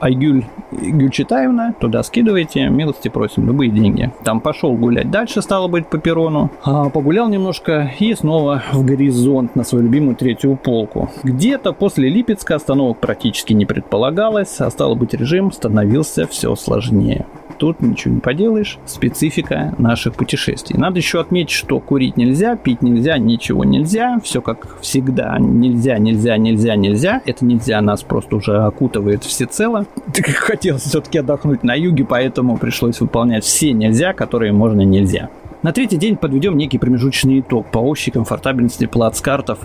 Айгюль 0.00 0.44
Гюльчатаевна, 0.72 1.74
туда 1.78 2.02
скидывайте, 2.02 2.68
милости 2.68 3.08
просим, 3.08 3.46
любые 3.46 3.70
деньги. 3.70 4.12
Там 4.24 4.40
пошел 4.40 4.74
гулять 4.74 5.10
дальше, 5.10 5.42
стало 5.42 5.68
быть, 5.68 5.86
по 5.86 5.98
перрону. 5.98 6.50
А, 6.64 6.88
погулял 6.88 7.28
немножко 7.28 7.90
и 7.98 8.14
снова 8.14 8.62
в 8.72 8.84
горизонт 8.84 9.56
на 9.56 9.64
свою 9.64 9.84
любимую 9.84 10.16
третью 10.16 10.56
полку. 10.56 11.10
Где-то 11.22 11.73
после 11.74 12.08
Липецка 12.08 12.56
остановок 12.56 12.98
практически 12.98 13.52
не 13.52 13.66
предполагалось, 13.66 14.60
а 14.60 14.70
стало 14.70 14.94
быть 14.94 15.14
режим 15.14 15.52
становился 15.52 16.26
все 16.26 16.54
сложнее. 16.54 17.26
Тут 17.58 17.80
ничего 17.80 18.14
не 18.14 18.20
поделаешь, 18.20 18.78
специфика 18.84 19.74
наших 19.78 20.14
путешествий. 20.14 20.78
Надо 20.78 20.98
еще 20.98 21.20
отметить, 21.20 21.52
что 21.52 21.78
курить 21.78 22.16
нельзя, 22.16 22.56
пить 22.56 22.82
нельзя, 22.82 23.16
ничего 23.18 23.64
нельзя, 23.64 24.18
все 24.22 24.42
как 24.42 24.80
всегда, 24.80 25.38
нельзя, 25.38 25.98
нельзя, 25.98 26.36
нельзя, 26.36 26.74
нельзя. 26.74 27.22
Это 27.24 27.44
нельзя 27.44 27.80
нас 27.80 28.02
просто 28.02 28.36
уже 28.36 28.56
окутывает 28.58 29.24
всецело. 29.24 29.86
Хотелось 30.36 30.82
все-таки 30.82 31.18
отдохнуть 31.18 31.62
на 31.62 31.74
юге, 31.74 32.04
поэтому 32.04 32.56
пришлось 32.56 33.00
выполнять 33.00 33.44
все 33.44 33.72
нельзя, 33.72 34.12
которые 34.12 34.52
можно 34.52 34.82
нельзя. 34.82 35.30
На 35.64 35.72
третий 35.72 35.96
день 35.96 36.18
подведем 36.18 36.58
некий 36.58 36.76
промежуточный 36.76 37.40
итог 37.40 37.70
по 37.70 37.78
общей 37.78 38.10
комфортабельности 38.10 38.84
плацкартов 38.84 39.60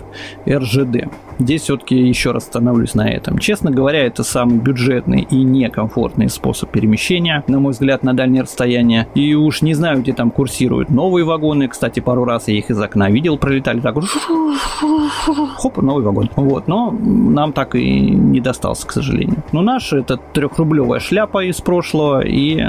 РЖД. 0.48 1.10
Здесь 1.38 1.60
все-таки 1.60 1.94
еще 1.94 2.30
раз 2.30 2.44
остановлюсь 2.44 2.94
на 2.94 3.06
этом. 3.06 3.36
Честно 3.36 3.70
говоря, 3.70 4.06
это 4.06 4.24
самый 4.24 4.56
бюджетный 4.60 5.26
и 5.30 5.36
некомфортный 5.36 6.30
способ 6.30 6.70
перемещения, 6.70 7.44
на 7.48 7.60
мой 7.60 7.72
взгляд, 7.72 8.02
на 8.02 8.14
дальние 8.14 8.44
расстояния. 8.44 9.08
И 9.14 9.34
уж 9.34 9.60
не 9.60 9.74
знаю, 9.74 10.00
где 10.00 10.14
там 10.14 10.30
курсируют 10.30 10.88
новые 10.88 11.26
вагоны. 11.26 11.68
Кстати, 11.68 12.00
пару 12.00 12.24
раз 12.24 12.48
я 12.48 12.54
их 12.54 12.70
из 12.70 12.80
окна 12.80 13.10
видел, 13.10 13.36
пролетали 13.36 13.80
так 13.80 13.96
хоп, 15.58 15.76
новый 15.82 16.02
вагон. 16.02 16.30
Вот, 16.34 16.66
но 16.66 16.92
нам 16.92 17.52
так 17.52 17.74
и 17.74 18.00
не 18.00 18.40
достался, 18.40 18.86
к 18.86 18.92
сожалению. 18.92 19.42
Но 19.52 19.60
наш 19.60 19.92
это 19.92 20.16
трехрублевая 20.16 21.00
шляпа 21.00 21.44
из 21.44 21.60
прошлого, 21.60 22.22
и 22.26 22.64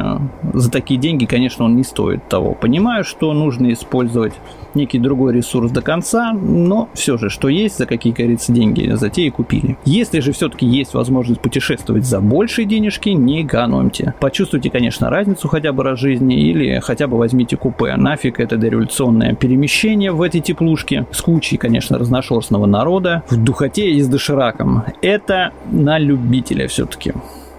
за 0.54 0.70
такие 0.70 1.00
деньги, 1.00 1.24
конечно, 1.24 1.64
он 1.64 1.78
не 1.78 1.84
стоит 1.84 2.28
того. 2.28 2.56
Понимаю, 2.56 3.06
что 3.06 3.21
что 3.22 3.34
нужно 3.34 3.72
использовать 3.72 4.34
некий 4.74 4.98
другой 4.98 5.36
ресурс 5.36 5.70
до 5.70 5.84
конца, 5.84 6.34
но 6.34 6.90
все 6.96 7.20
же, 7.20 7.30
что 7.30 7.50
есть, 7.50 7.78
за 7.78 7.86
какие, 7.86 8.14
говорится, 8.14 8.52
деньги, 8.52 8.90
за 8.96 9.12
те 9.12 9.28
и 9.28 9.30
купили. 9.30 9.78
Если 9.86 10.22
же 10.22 10.32
все-таки 10.32 10.66
есть 10.66 10.96
возможность 10.96 11.40
путешествовать 11.40 12.04
за 12.04 12.20
большие 12.20 12.66
денежки, 12.66 13.10
не 13.10 13.44
экономьте. 13.44 14.16
Почувствуйте, 14.20 14.72
конечно, 14.72 15.12
разницу 15.12 15.48
хотя 15.48 15.72
бы 15.72 15.84
раз 15.84 16.00
в 16.00 16.02
жизни 16.02 16.50
или 16.50 16.80
хотя 16.80 17.06
бы 17.06 17.20
возьмите 17.20 17.58
купе. 17.58 17.96
Нафиг 17.96 18.40
это 18.40 18.58
дореволюционное 18.58 19.36
перемещение 19.36 20.12
в 20.12 20.24
этой 20.24 20.42
теплушке 20.42 21.06
с 21.12 21.22
кучей, 21.22 21.58
конечно, 21.58 22.00
разношерстного 22.00 22.66
народа 22.66 23.22
в 23.30 23.38
духоте 23.38 23.92
и 23.92 24.02
с 24.02 24.08
дошираком. 24.08 24.84
Это 25.04 25.52
на 25.70 26.00
любителя 26.00 26.68
все-таки. 26.68 27.14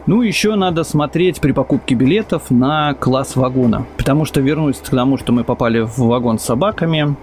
Ну, 0.06 0.22
еще 0.22 0.56
надо 0.56 0.82
смотреть 0.82 1.40
при 1.40 1.52
покупке 1.52 1.94
билетов 1.94 2.50
на 2.50 2.94
класс 2.94 3.36
вагона. 3.36 3.86
Потому 3.96 4.24
что 4.24 4.40
вернусь 4.40 4.78
к 4.78 4.88
тому, 4.88 5.16
что 5.16 5.32
мы 5.32 5.44
попали 5.44 5.80
в 5.80 5.98
вагон 5.98 6.38
с 6.38 6.44
собаками. 6.44 7.14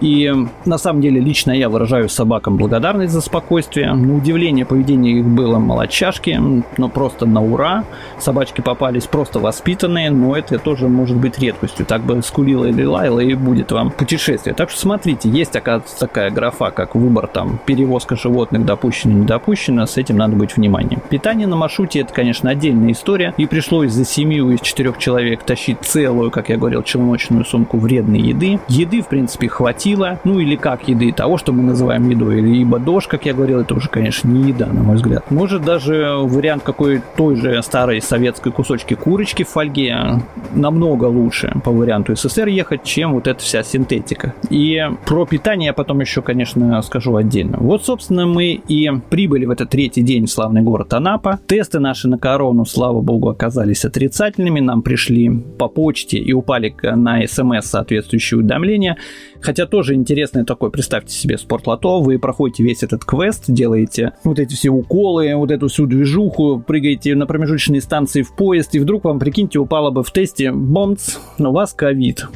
И 0.00 0.32
на 0.64 0.78
самом 0.78 1.00
деле 1.00 1.20
лично 1.20 1.52
я 1.52 1.68
выражаю 1.68 2.08
собакам 2.08 2.56
благодарность 2.56 3.12
за 3.12 3.20
спокойствие. 3.20 3.92
На 3.92 4.14
удивление 4.14 4.66
поведение 4.66 5.20
их 5.20 5.24
было 5.24 5.58
молочашки, 5.58 6.40
но 6.76 6.88
просто 6.88 7.26
на 7.26 7.42
ура. 7.42 7.84
Собачки 8.18 8.60
попались 8.60 9.06
просто 9.06 9.38
воспитанные, 9.38 10.10
но 10.10 10.36
это 10.36 10.58
тоже 10.58 10.88
может 10.88 11.16
быть 11.16 11.38
редкостью. 11.38 11.86
Так 11.86 12.02
бы 12.02 12.20
скулила 12.22 12.66
или 12.66 12.84
лаяла 12.84 13.20
и 13.20 13.34
будет 13.34 13.72
вам 13.72 13.90
путешествие. 13.90 14.54
Так 14.54 14.70
что 14.70 14.80
смотрите, 14.80 15.28
есть 15.28 15.56
оказывается 15.56 15.98
такая 15.98 16.30
графа, 16.30 16.70
как 16.70 16.94
выбор 16.94 17.26
там 17.26 17.58
перевозка 17.64 18.16
животных 18.16 18.64
допущено, 18.64 19.14
не 19.14 19.26
допущено, 19.26 19.86
с 19.86 19.96
этим 19.96 20.16
надо 20.16 20.36
быть 20.36 20.56
вниманием. 20.56 21.00
Питание 21.08 21.46
на 21.46 21.56
маршруте 21.56 22.00
это, 22.00 22.12
конечно, 22.12 22.50
отдельная 22.50 22.92
история, 22.92 23.34
и 23.36 23.46
пришлось 23.46 23.92
за 23.92 24.04
семью 24.04 24.50
из 24.50 24.60
четырех 24.60 24.98
человек 24.98 25.42
тащить 25.42 25.78
целую, 25.82 26.30
как 26.30 26.48
я 26.48 26.56
говорил, 26.56 26.82
челночную 26.82 27.44
сумку 27.44 27.78
вредной 27.78 28.20
еды. 28.20 28.58
Еды, 28.68 29.02
в 29.02 29.08
принципе, 29.08 29.48
хватило, 29.84 30.18
ну 30.24 30.38
или 30.38 30.56
как 30.56 30.88
еды, 30.88 31.12
того, 31.12 31.36
что 31.36 31.52
мы 31.52 31.62
называем 31.62 32.08
едой, 32.08 32.40
либо 32.40 32.78
дождь, 32.78 33.06
как 33.06 33.26
я 33.26 33.34
говорил, 33.34 33.60
это 33.60 33.74
уже, 33.74 33.88
конечно, 33.88 34.28
не 34.28 34.48
еда, 34.48 34.66
на 34.66 34.82
мой 34.82 34.96
взгляд. 34.96 35.30
Может 35.30 35.62
даже 35.62 36.14
вариант 36.22 36.62
какой 36.62 37.02
той 37.16 37.36
же 37.36 37.62
старой 37.62 38.00
советской 38.00 38.50
кусочки 38.50 38.94
курочки 38.94 39.42
в 39.42 39.48
фольге 39.48 40.22
намного 40.54 41.04
лучше 41.04 41.52
по 41.62 41.70
варианту 41.70 42.16
СССР 42.16 42.48
ехать, 42.48 42.82
чем 42.84 43.12
вот 43.12 43.26
эта 43.26 43.40
вся 43.40 43.62
синтетика. 43.62 44.34
И 44.48 44.80
про 45.04 45.26
питание 45.26 45.66
я 45.66 45.72
потом 45.74 46.00
еще, 46.00 46.22
конечно, 46.22 46.80
скажу 46.82 47.16
отдельно. 47.16 47.58
Вот, 47.60 47.84
собственно, 47.84 48.26
мы 48.26 48.52
и 48.52 48.90
прибыли 49.10 49.44
в 49.44 49.50
этот 49.50 49.70
третий 49.70 50.02
день 50.02 50.26
в 50.26 50.30
славный 50.30 50.62
город 50.62 50.94
Анапа. 50.94 51.38
Тесты 51.46 51.78
наши 51.78 52.08
на 52.08 52.18
корону, 52.18 52.64
слава 52.64 53.02
богу, 53.02 53.28
оказались 53.28 53.84
отрицательными. 53.84 54.60
Нам 54.60 54.82
пришли 54.82 55.30
по 55.58 55.68
почте 55.68 56.18
и 56.18 56.32
упали 56.32 56.74
на 56.82 57.26
смс 57.26 57.66
соответствующие 57.66 58.38
уведомления. 58.38 58.96
Хотя 59.40 59.66
тоже 59.74 59.94
интересный 59.94 60.44
такой, 60.44 60.70
представьте 60.70 61.12
себе 61.12 61.36
спортлото, 61.36 61.98
вы 61.98 62.16
проходите 62.20 62.62
весь 62.62 62.84
этот 62.84 63.04
квест, 63.04 63.46
делаете 63.48 64.12
вот 64.22 64.38
эти 64.38 64.54
все 64.54 64.70
уколы, 64.70 65.34
вот 65.34 65.50
эту 65.50 65.66
всю 65.66 65.86
движуху, 65.86 66.62
прыгаете 66.64 67.16
на 67.16 67.26
промежуточные 67.26 67.80
станции 67.80 68.22
в 68.22 68.36
поезд, 68.36 68.76
и 68.76 68.78
вдруг 68.78 69.02
вам, 69.02 69.18
прикиньте, 69.18 69.58
упало 69.58 69.90
бы 69.90 70.04
в 70.04 70.12
тесте 70.12 70.52
бомц, 70.52 71.16
у 71.40 71.50
вас 71.50 71.72
ковид. 71.72 72.28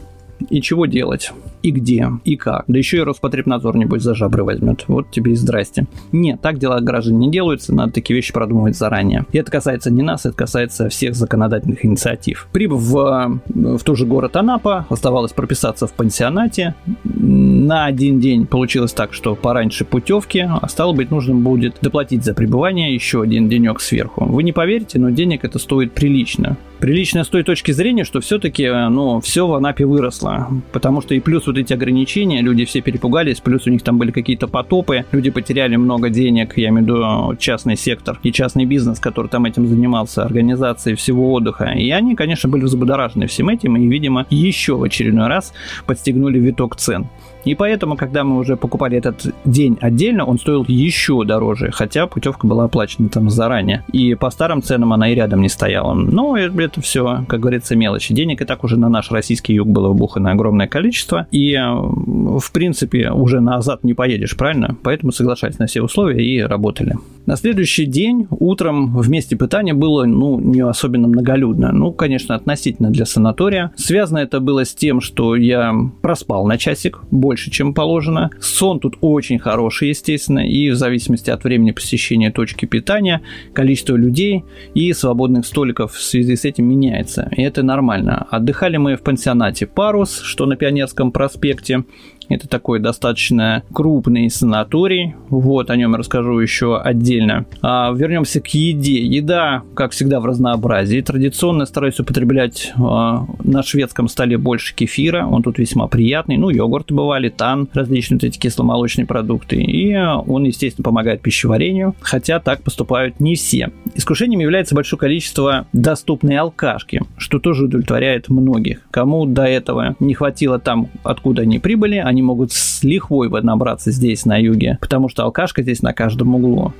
И 0.50 0.60
чего 0.60 0.86
делать? 0.86 1.32
и 1.62 1.70
где, 1.70 2.08
и 2.24 2.36
как. 2.36 2.64
Да 2.66 2.78
еще 2.78 2.98
и 2.98 3.00
Роспотребнадзор, 3.00 3.76
небось, 3.76 4.02
за 4.02 4.14
жабры 4.14 4.44
возьмет. 4.44 4.84
Вот 4.88 5.10
тебе 5.10 5.32
и 5.32 5.36
здрасте. 5.36 5.86
Нет, 6.12 6.40
так 6.40 6.58
дела 6.58 6.80
граждан 6.80 7.18
не 7.18 7.30
делаются, 7.30 7.74
надо 7.74 7.92
такие 7.92 8.16
вещи 8.16 8.32
продумывать 8.32 8.76
заранее. 8.76 9.24
И 9.32 9.38
это 9.38 9.50
касается 9.50 9.90
не 9.90 10.02
нас, 10.02 10.26
это 10.26 10.36
касается 10.36 10.88
всех 10.88 11.14
законодательных 11.14 11.84
инициатив. 11.84 12.48
Прибыв 12.52 12.80
в, 12.80 13.40
в 13.46 13.84
тот 13.84 13.96
же 13.96 14.06
город 14.06 14.36
Анапа, 14.36 14.86
оставалось 14.88 15.32
прописаться 15.32 15.86
в 15.86 15.92
пансионате. 15.92 16.74
На 17.04 17.86
один 17.86 18.20
день 18.20 18.46
получилось 18.46 18.92
так, 18.92 19.12
что 19.12 19.34
пораньше 19.34 19.84
путевки, 19.84 20.48
а 20.48 20.68
стало 20.68 20.92
быть, 20.92 21.10
нужно 21.10 21.34
будет 21.34 21.76
доплатить 21.80 22.24
за 22.24 22.34
пребывание 22.34 22.94
еще 22.94 23.22
один 23.22 23.48
денек 23.48 23.80
сверху. 23.80 24.24
Вы 24.24 24.42
не 24.42 24.52
поверите, 24.52 24.98
но 24.98 25.10
денег 25.10 25.44
это 25.44 25.58
стоит 25.58 25.92
прилично. 25.92 26.56
Прилично 26.80 27.24
с 27.24 27.28
той 27.28 27.42
точки 27.42 27.72
зрения, 27.72 28.04
что 28.04 28.20
все-таки, 28.20 28.68
ну, 28.68 29.20
все 29.20 29.46
в 29.46 29.54
Анапе 29.54 29.84
выросло. 29.84 30.48
Потому 30.72 31.02
что 31.02 31.14
и 31.14 31.20
плюс 31.20 31.46
вот 31.46 31.58
эти 31.58 31.72
ограничения, 31.72 32.40
люди 32.40 32.64
все 32.64 32.80
перепугались, 32.80 33.40
плюс 33.40 33.66
у 33.66 33.70
них 33.70 33.82
там 33.82 33.98
были 33.98 34.12
какие-то 34.12 34.46
потопы, 34.46 35.04
люди 35.10 35.30
потеряли 35.30 35.76
много 35.76 36.08
денег, 36.08 36.56
я 36.56 36.68
имею 36.68 36.84
в 36.84 36.86
виду 36.86 37.36
частный 37.38 37.76
сектор 37.76 38.20
и 38.22 38.30
частный 38.30 38.64
бизнес, 38.64 39.00
который 39.00 39.26
там 39.26 39.44
этим 39.44 39.66
занимался, 39.66 40.22
организацией 40.22 40.94
всего 40.94 41.32
отдыха. 41.32 41.72
И 41.72 41.90
они, 41.90 42.14
конечно, 42.14 42.48
были 42.48 42.62
взбудоражены 42.62 43.26
всем 43.26 43.48
этим 43.48 43.76
и, 43.76 43.86
видимо, 43.86 44.26
еще 44.30 44.76
в 44.76 44.82
очередной 44.84 45.26
раз 45.26 45.52
подстегнули 45.86 46.38
виток 46.38 46.76
цен. 46.76 47.08
И 47.44 47.54
поэтому, 47.54 47.96
когда 47.96 48.24
мы 48.24 48.38
уже 48.38 48.56
покупали 48.56 48.98
этот 48.98 49.34
день 49.44 49.78
отдельно, 49.80 50.24
он 50.24 50.38
стоил 50.38 50.64
еще 50.68 51.24
дороже, 51.24 51.70
хотя 51.72 52.06
путевка 52.06 52.46
была 52.46 52.64
оплачена 52.64 53.08
там 53.08 53.30
заранее. 53.30 53.84
И 53.92 54.14
по 54.14 54.30
старым 54.30 54.62
ценам 54.62 54.92
она 54.92 55.10
и 55.10 55.14
рядом 55.14 55.40
не 55.40 55.48
стояла. 55.48 55.94
Но 55.94 56.36
это 56.36 56.80
все, 56.80 57.24
как 57.28 57.40
говорится, 57.40 57.76
мелочи. 57.76 58.14
Денег 58.14 58.42
и 58.42 58.44
так 58.44 58.64
уже 58.64 58.76
на 58.76 58.88
наш 58.88 59.10
российский 59.10 59.54
юг 59.54 59.68
было 59.68 59.88
вбухано 59.88 60.32
огромное 60.32 60.66
количество. 60.66 61.26
И, 61.30 61.56
в 61.56 62.52
принципе, 62.52 63.10
уже 63.10 63.40
назад 63.40 63.84
не 63.84 63.94
поедешь, 63.94 64.36
правильно? 64.36 64.76
Поэтому 64.82 65.12
соглашались 65.12 65.58
на 65.58 65.66
все 65.66 65.82
условия 65.82 66.24
и 66.24 66.40
работали. 66.40 66.96
На 67.26 67.36
следующий 67.36 67.84
день 67.84 68.26
утром 68.30 68.96
в 68.96 69.10
месте 69.10 69.36
питания 69.36 69.74
было, 69.74 70.04
ну, 70.04 70.40
не 70.40 70.60
особенно 70.60 71.08
многолюдно. 71.08 71.72
Ну, 71.72 71.92
конечно, 71.92 72.34
относительно 72.34 72.90
для 72.90 73.04
санатория. 73.04 73.72
Связано 73.76 74.18
это 74.18 74.40
было 74.40 74.64
с 74.64 74.74
тем, 74.74 75.00
что 75.00 75.36
я 75.36 75.74
проспал 76.00 76.46
на 76.46 76.56
часик 76.56 77.00
больше, 77.28 77.50
чем 77.50 77.74
положено. 77.74 78.30
Сон 78.40 78.80
тут 78.80 78.96
очень 79.02 79.38
хороший, 79.38 79.90
естественно, 79.90 80.38
и 80.38 80.70
в 80.70 80.76
зависимости 80.76 81.28
от 81.28 81.44
времени 81.44 81.72
посещения 81.72 82.30
точки 82.30 82.64
питания, 82.64 83.20
количество 83.52 83.96
людей 83.96 84.44
и 84.72 84.94
свободных 84.94 85.44
столиков 85.44 85.92
в 85.92 86.00
связи 86.00 86.36
с 86.36 86.46
этим 86.46 86.64
меняется. 86.64 87.28
И 87.36 87.42
это 87.42 87.62
нормально. 87.62 88.26
Отдыхали 88.30 88.78
мы 88.78 88.96
в 88.96 89.02
пансионате 89.02 89.66
«Парус», 89.66 90.22
что 90.22 90.46
на 90.46 90.56
Пионерском 90.56 91.12
проспекте. 91.12 91.84
Это 92.28 92.48
такой 92.48 92.78
достаточно 92.78 93.62
крупный 93.72 94.30
санаторий. 94.30 95.14
Вот, 95.28 95.70
о 95.70 95.76
нем 95.76 95.94
расскажу 95.94 96.38
еще 96.38 96.78
отдельно. 96.78 97.46
А, 97.62 97.92
вернемся 97.92 98.40
к 98.40 98.48
еде. 98.48 99.02
Еда, 99.02 99.62
как 99.74 99.92
всегда, 99.92 100.20
в 100.20 100.26
разнообразии. 100.26 101.00
Традиционно 101.00 101.66
стараюсь 101.66 101.98
употреблять 102.00 102.72
а, 102.76 103.26
на 103.42 103.62
шведском 103.62 104.08
столе 104.08 104.38
больше 104.38 104.74
кефира. 104.74 105.26
Он 105.26 105.42
тут 105.42 105.58
весьма 105.58 105.86
приятный. 105.86 106.36
Ну, 106.36 106.50
йогурты 106.50 106.94
бывали, 106.94 107.28
тан, 107.28 107.68
различные 107.72 108.16
вот 108.16 108.24
эти 108.24 108.38
кисломолочные 108.38 109.06
продукты. 109.06 109.56
И 109.56 109.96
он, 109.96 110.44
естественно, 110.44 110.84
помогает 110.84 111.22
пищеварению. 111.22 111.94
Хотя 112.00 112.40
так 112.40 112.62
поступают 112.62 113.20
не 113.20 113.34
все. 113.34 113.70
Искушением 113.94 114.40
является 114.40 114.74
большое 114.74 114.98
количество 114.98 115.66
доступной 115.72 116.36
алкашки, 116.36 117.02
что 117.16 117.38
тоже 117.38 117.64
удовлетворяет 117.64 118.28
многих. 118.28 118.82
Кому 118.90 119.24
до 119.26 119.44
этого 119.44 119.96
не 120.00 120.14
хватило 120.14 120.58
там, 120.58 120.88
откуда 121.02 121.42
они 121.42 121.58
прибыли, 121.58 121.96
они 121.96 122.17
они 122.18 122.22
могут 122.22 122.52
с 122.52 122.82
лихвой 122.82 123.28
набраться 123.44 123.92
здесь, 123.92 124.24
на 124.24 124.36
юге, 124.36 124.78
потому 124.80 125.08
что 125.08 125.22
алкашка 125.22 125.62
здесь 125.62 125.82
на 125.82 125.92
каждом 125.92 126.34
углу. 126.34 126.74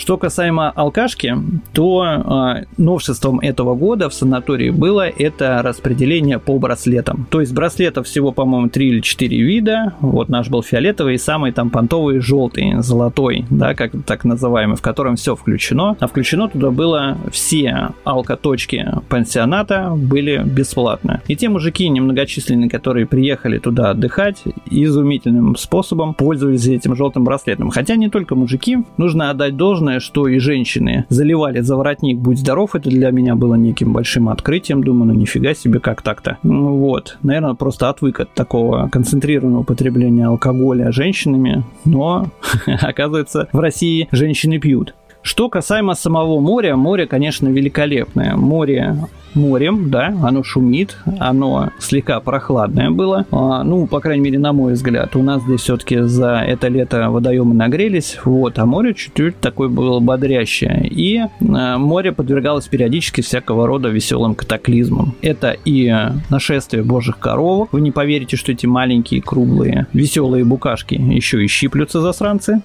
Что 0.00 0.16
касаемо 0.16 0.70
алкашки, 0.70 1.36
то 1.74 2.56
э, 2.56 2.64
новшеством 2.78 3.38
этого 3.40 3.74
года 3.74 4.08
в 4.08 4.14
санатории 4.14 4.70
было 4.70 5.06
это 5.06 5.60
распределение 5.62 6.38
по 6.38 6.58
браслетам. 6.58 7.26
То 7.28 7.40
есть 7.40 7.52
браслетов 7.52 8.06
всего, 8.06 8.32
по-моему, 8.32 8.70
3 8.70 8.88
или 8.88 9.00
4 9.00 9.42
вида. 9.42 9.92
Вот 10.00 10.30
наш 10.30 10.48
был 10.48 10.62
фиолетовый 10.62 11.16
и 11.16 11.18
самый 11.18 11.52
там 11.52 11.68
понтовый 11.68 12.20
желтый, 12.20 12.76
золотой, 12.78 13.44
да, 13.50 13.74
как 13.74 13.92
так 14.06 14.24
называемый, 14.24 14.76
в 14.76 14.80
котором 14.80 15.16
все 15.16 15.36
включено. 15.36 15.98
А 16.00 16.06
включено 16.06 16.48
туда 16.48 16.70
было 16.70 17.18
все 17.30 17.90
алкоточки 18.04 18.88
пансионата 19.10 19.92
были 19.94 20.42
бесплатно. 20.42 21.20
И 21.28 21.36
те 21.36 21.50
мужики 21.50 21.86
немногочисленные, 21.90 22.70
которые 22.70 23.04
приехали 23.04 23.58
туда 23.58 23.90
отдыхать, 23.90 24.44
изумительным 24.70 25.56
способом 25.56 26.14
пользовались 26.14 26.66
этим 26.66 26.96
желтым 26.96 27.24
браслетом. 27.24 27.68
Хотя 27.68 27.96
не 27.96 28.08
только 28.08 28.34
мужики, 28.34 28.78
нужно 28.96 29.28
отдать 29.28 29.58
должное 29.58 29.89
главное, 29.90 30.00
что 30.00 30.28
и 30.28 30.38
женщины 30.38 31.04
заливали 31.08 31.60
за 31.60 31.76
воротник 31.76 32.18
«Будь 32.18 32.38
здоров», 32.38 32.76
это 32.76 32.88
для 32.88 33.10
меня 33.10 33.34
было 33.34 33.56
неким 33.56 33.92
большим 33.92 34.28
открытием. 34.28 34.84
Думаю, 34.84 35.06
ну 35.06 35.14
нифига 35.14 35.54
себе, 35.54 35.80
как 35.80 36.02
так-то. 36.02 36.38
Ну 36.42 36.76
вот, 36.76 37.18
наверное, 37.22 37.54
просто 37.54 37.88
отвык 37.88 38.20
от 38.20 38.32
такого 38.34 38.88
концентрированного 38.88 39.62
употребления 39.62 40.26
алкоголя 40.26 40.92
женщинами, 40.92 41.64
но, 41.84 42.30
оказывается, 42.66 43.48
в 43.52 43.58
России 43.58 44.08
женщины 44.12 44.58
пьют. 44.58 44.94
Что 45.30 45.48
касаемо 45.48 45.94
самого 45.94 46.40
моря, 46.40 46.74
море, 46.74 47.06
конечно, 47.06 47.46
великолепное. 47.46 48.34
Море 48.34 48.96
морем, 49.34 49.88
да, 49.88 50.08
оно 50.24 50.42
шумит, 50.42 50.96
оно 51.20 51.70
слегка 51.78 52.18
прохладное 52.18 52.90
было, 52.90 53.26
а, 53.30 53.62
ну, 53.62 53.86
по 53.86 54.00
крайней 54.00 54.24
мере, 54.24 54.40
на 54.40 54.52
мой 54.52 54.72
взгляд. 54.72 55.14
У 55.14 55.22
нас 55.22 55.42
здесь 55.44 55.60
все-таки 55.60 56.00
за 56.00 56.38
это 56.38 56.66
лето 56.66 57.10
водоемы 57.10 57.54
нагрелись, 57.54 58.18
вот, 58.24 58.58
а 58.58 58.66
море 58.66 58.92
чуть-чуть 58.92 59.38
такое 59.38 59.68
было 59.68 60.00
бодрящее. 60.00 60.84
И 60.84 61.20
а, 61.20 61.78
море 61.78 62.10
подвергалось 62.10 62.66
периодически 62.66 63.20
всякого 63.20 63.68
рода 63.68 63.88
веселым 63.88 64.34
катаклизмам. 64.34 65.14
Это 65.22 65.56
и 65.64 65.94
нашествие 66.28 66.82
божьих 66.82 67.20
коровок, 67.20 67.72
вы 67.72 67.82
не 67.82 67.92
поверите, 67.92 68.36
что 68.36 68.50
эти 68.50 68.66
маленькие, 68.66 69.22
круглые, 69.22 69.86
веселые 69.92 70.44
букашки 70.44 70.94
еще 70.94 71.44
и 71.44 71.46
щиплются 71.46 72.00
засранцы, 72.00 72.62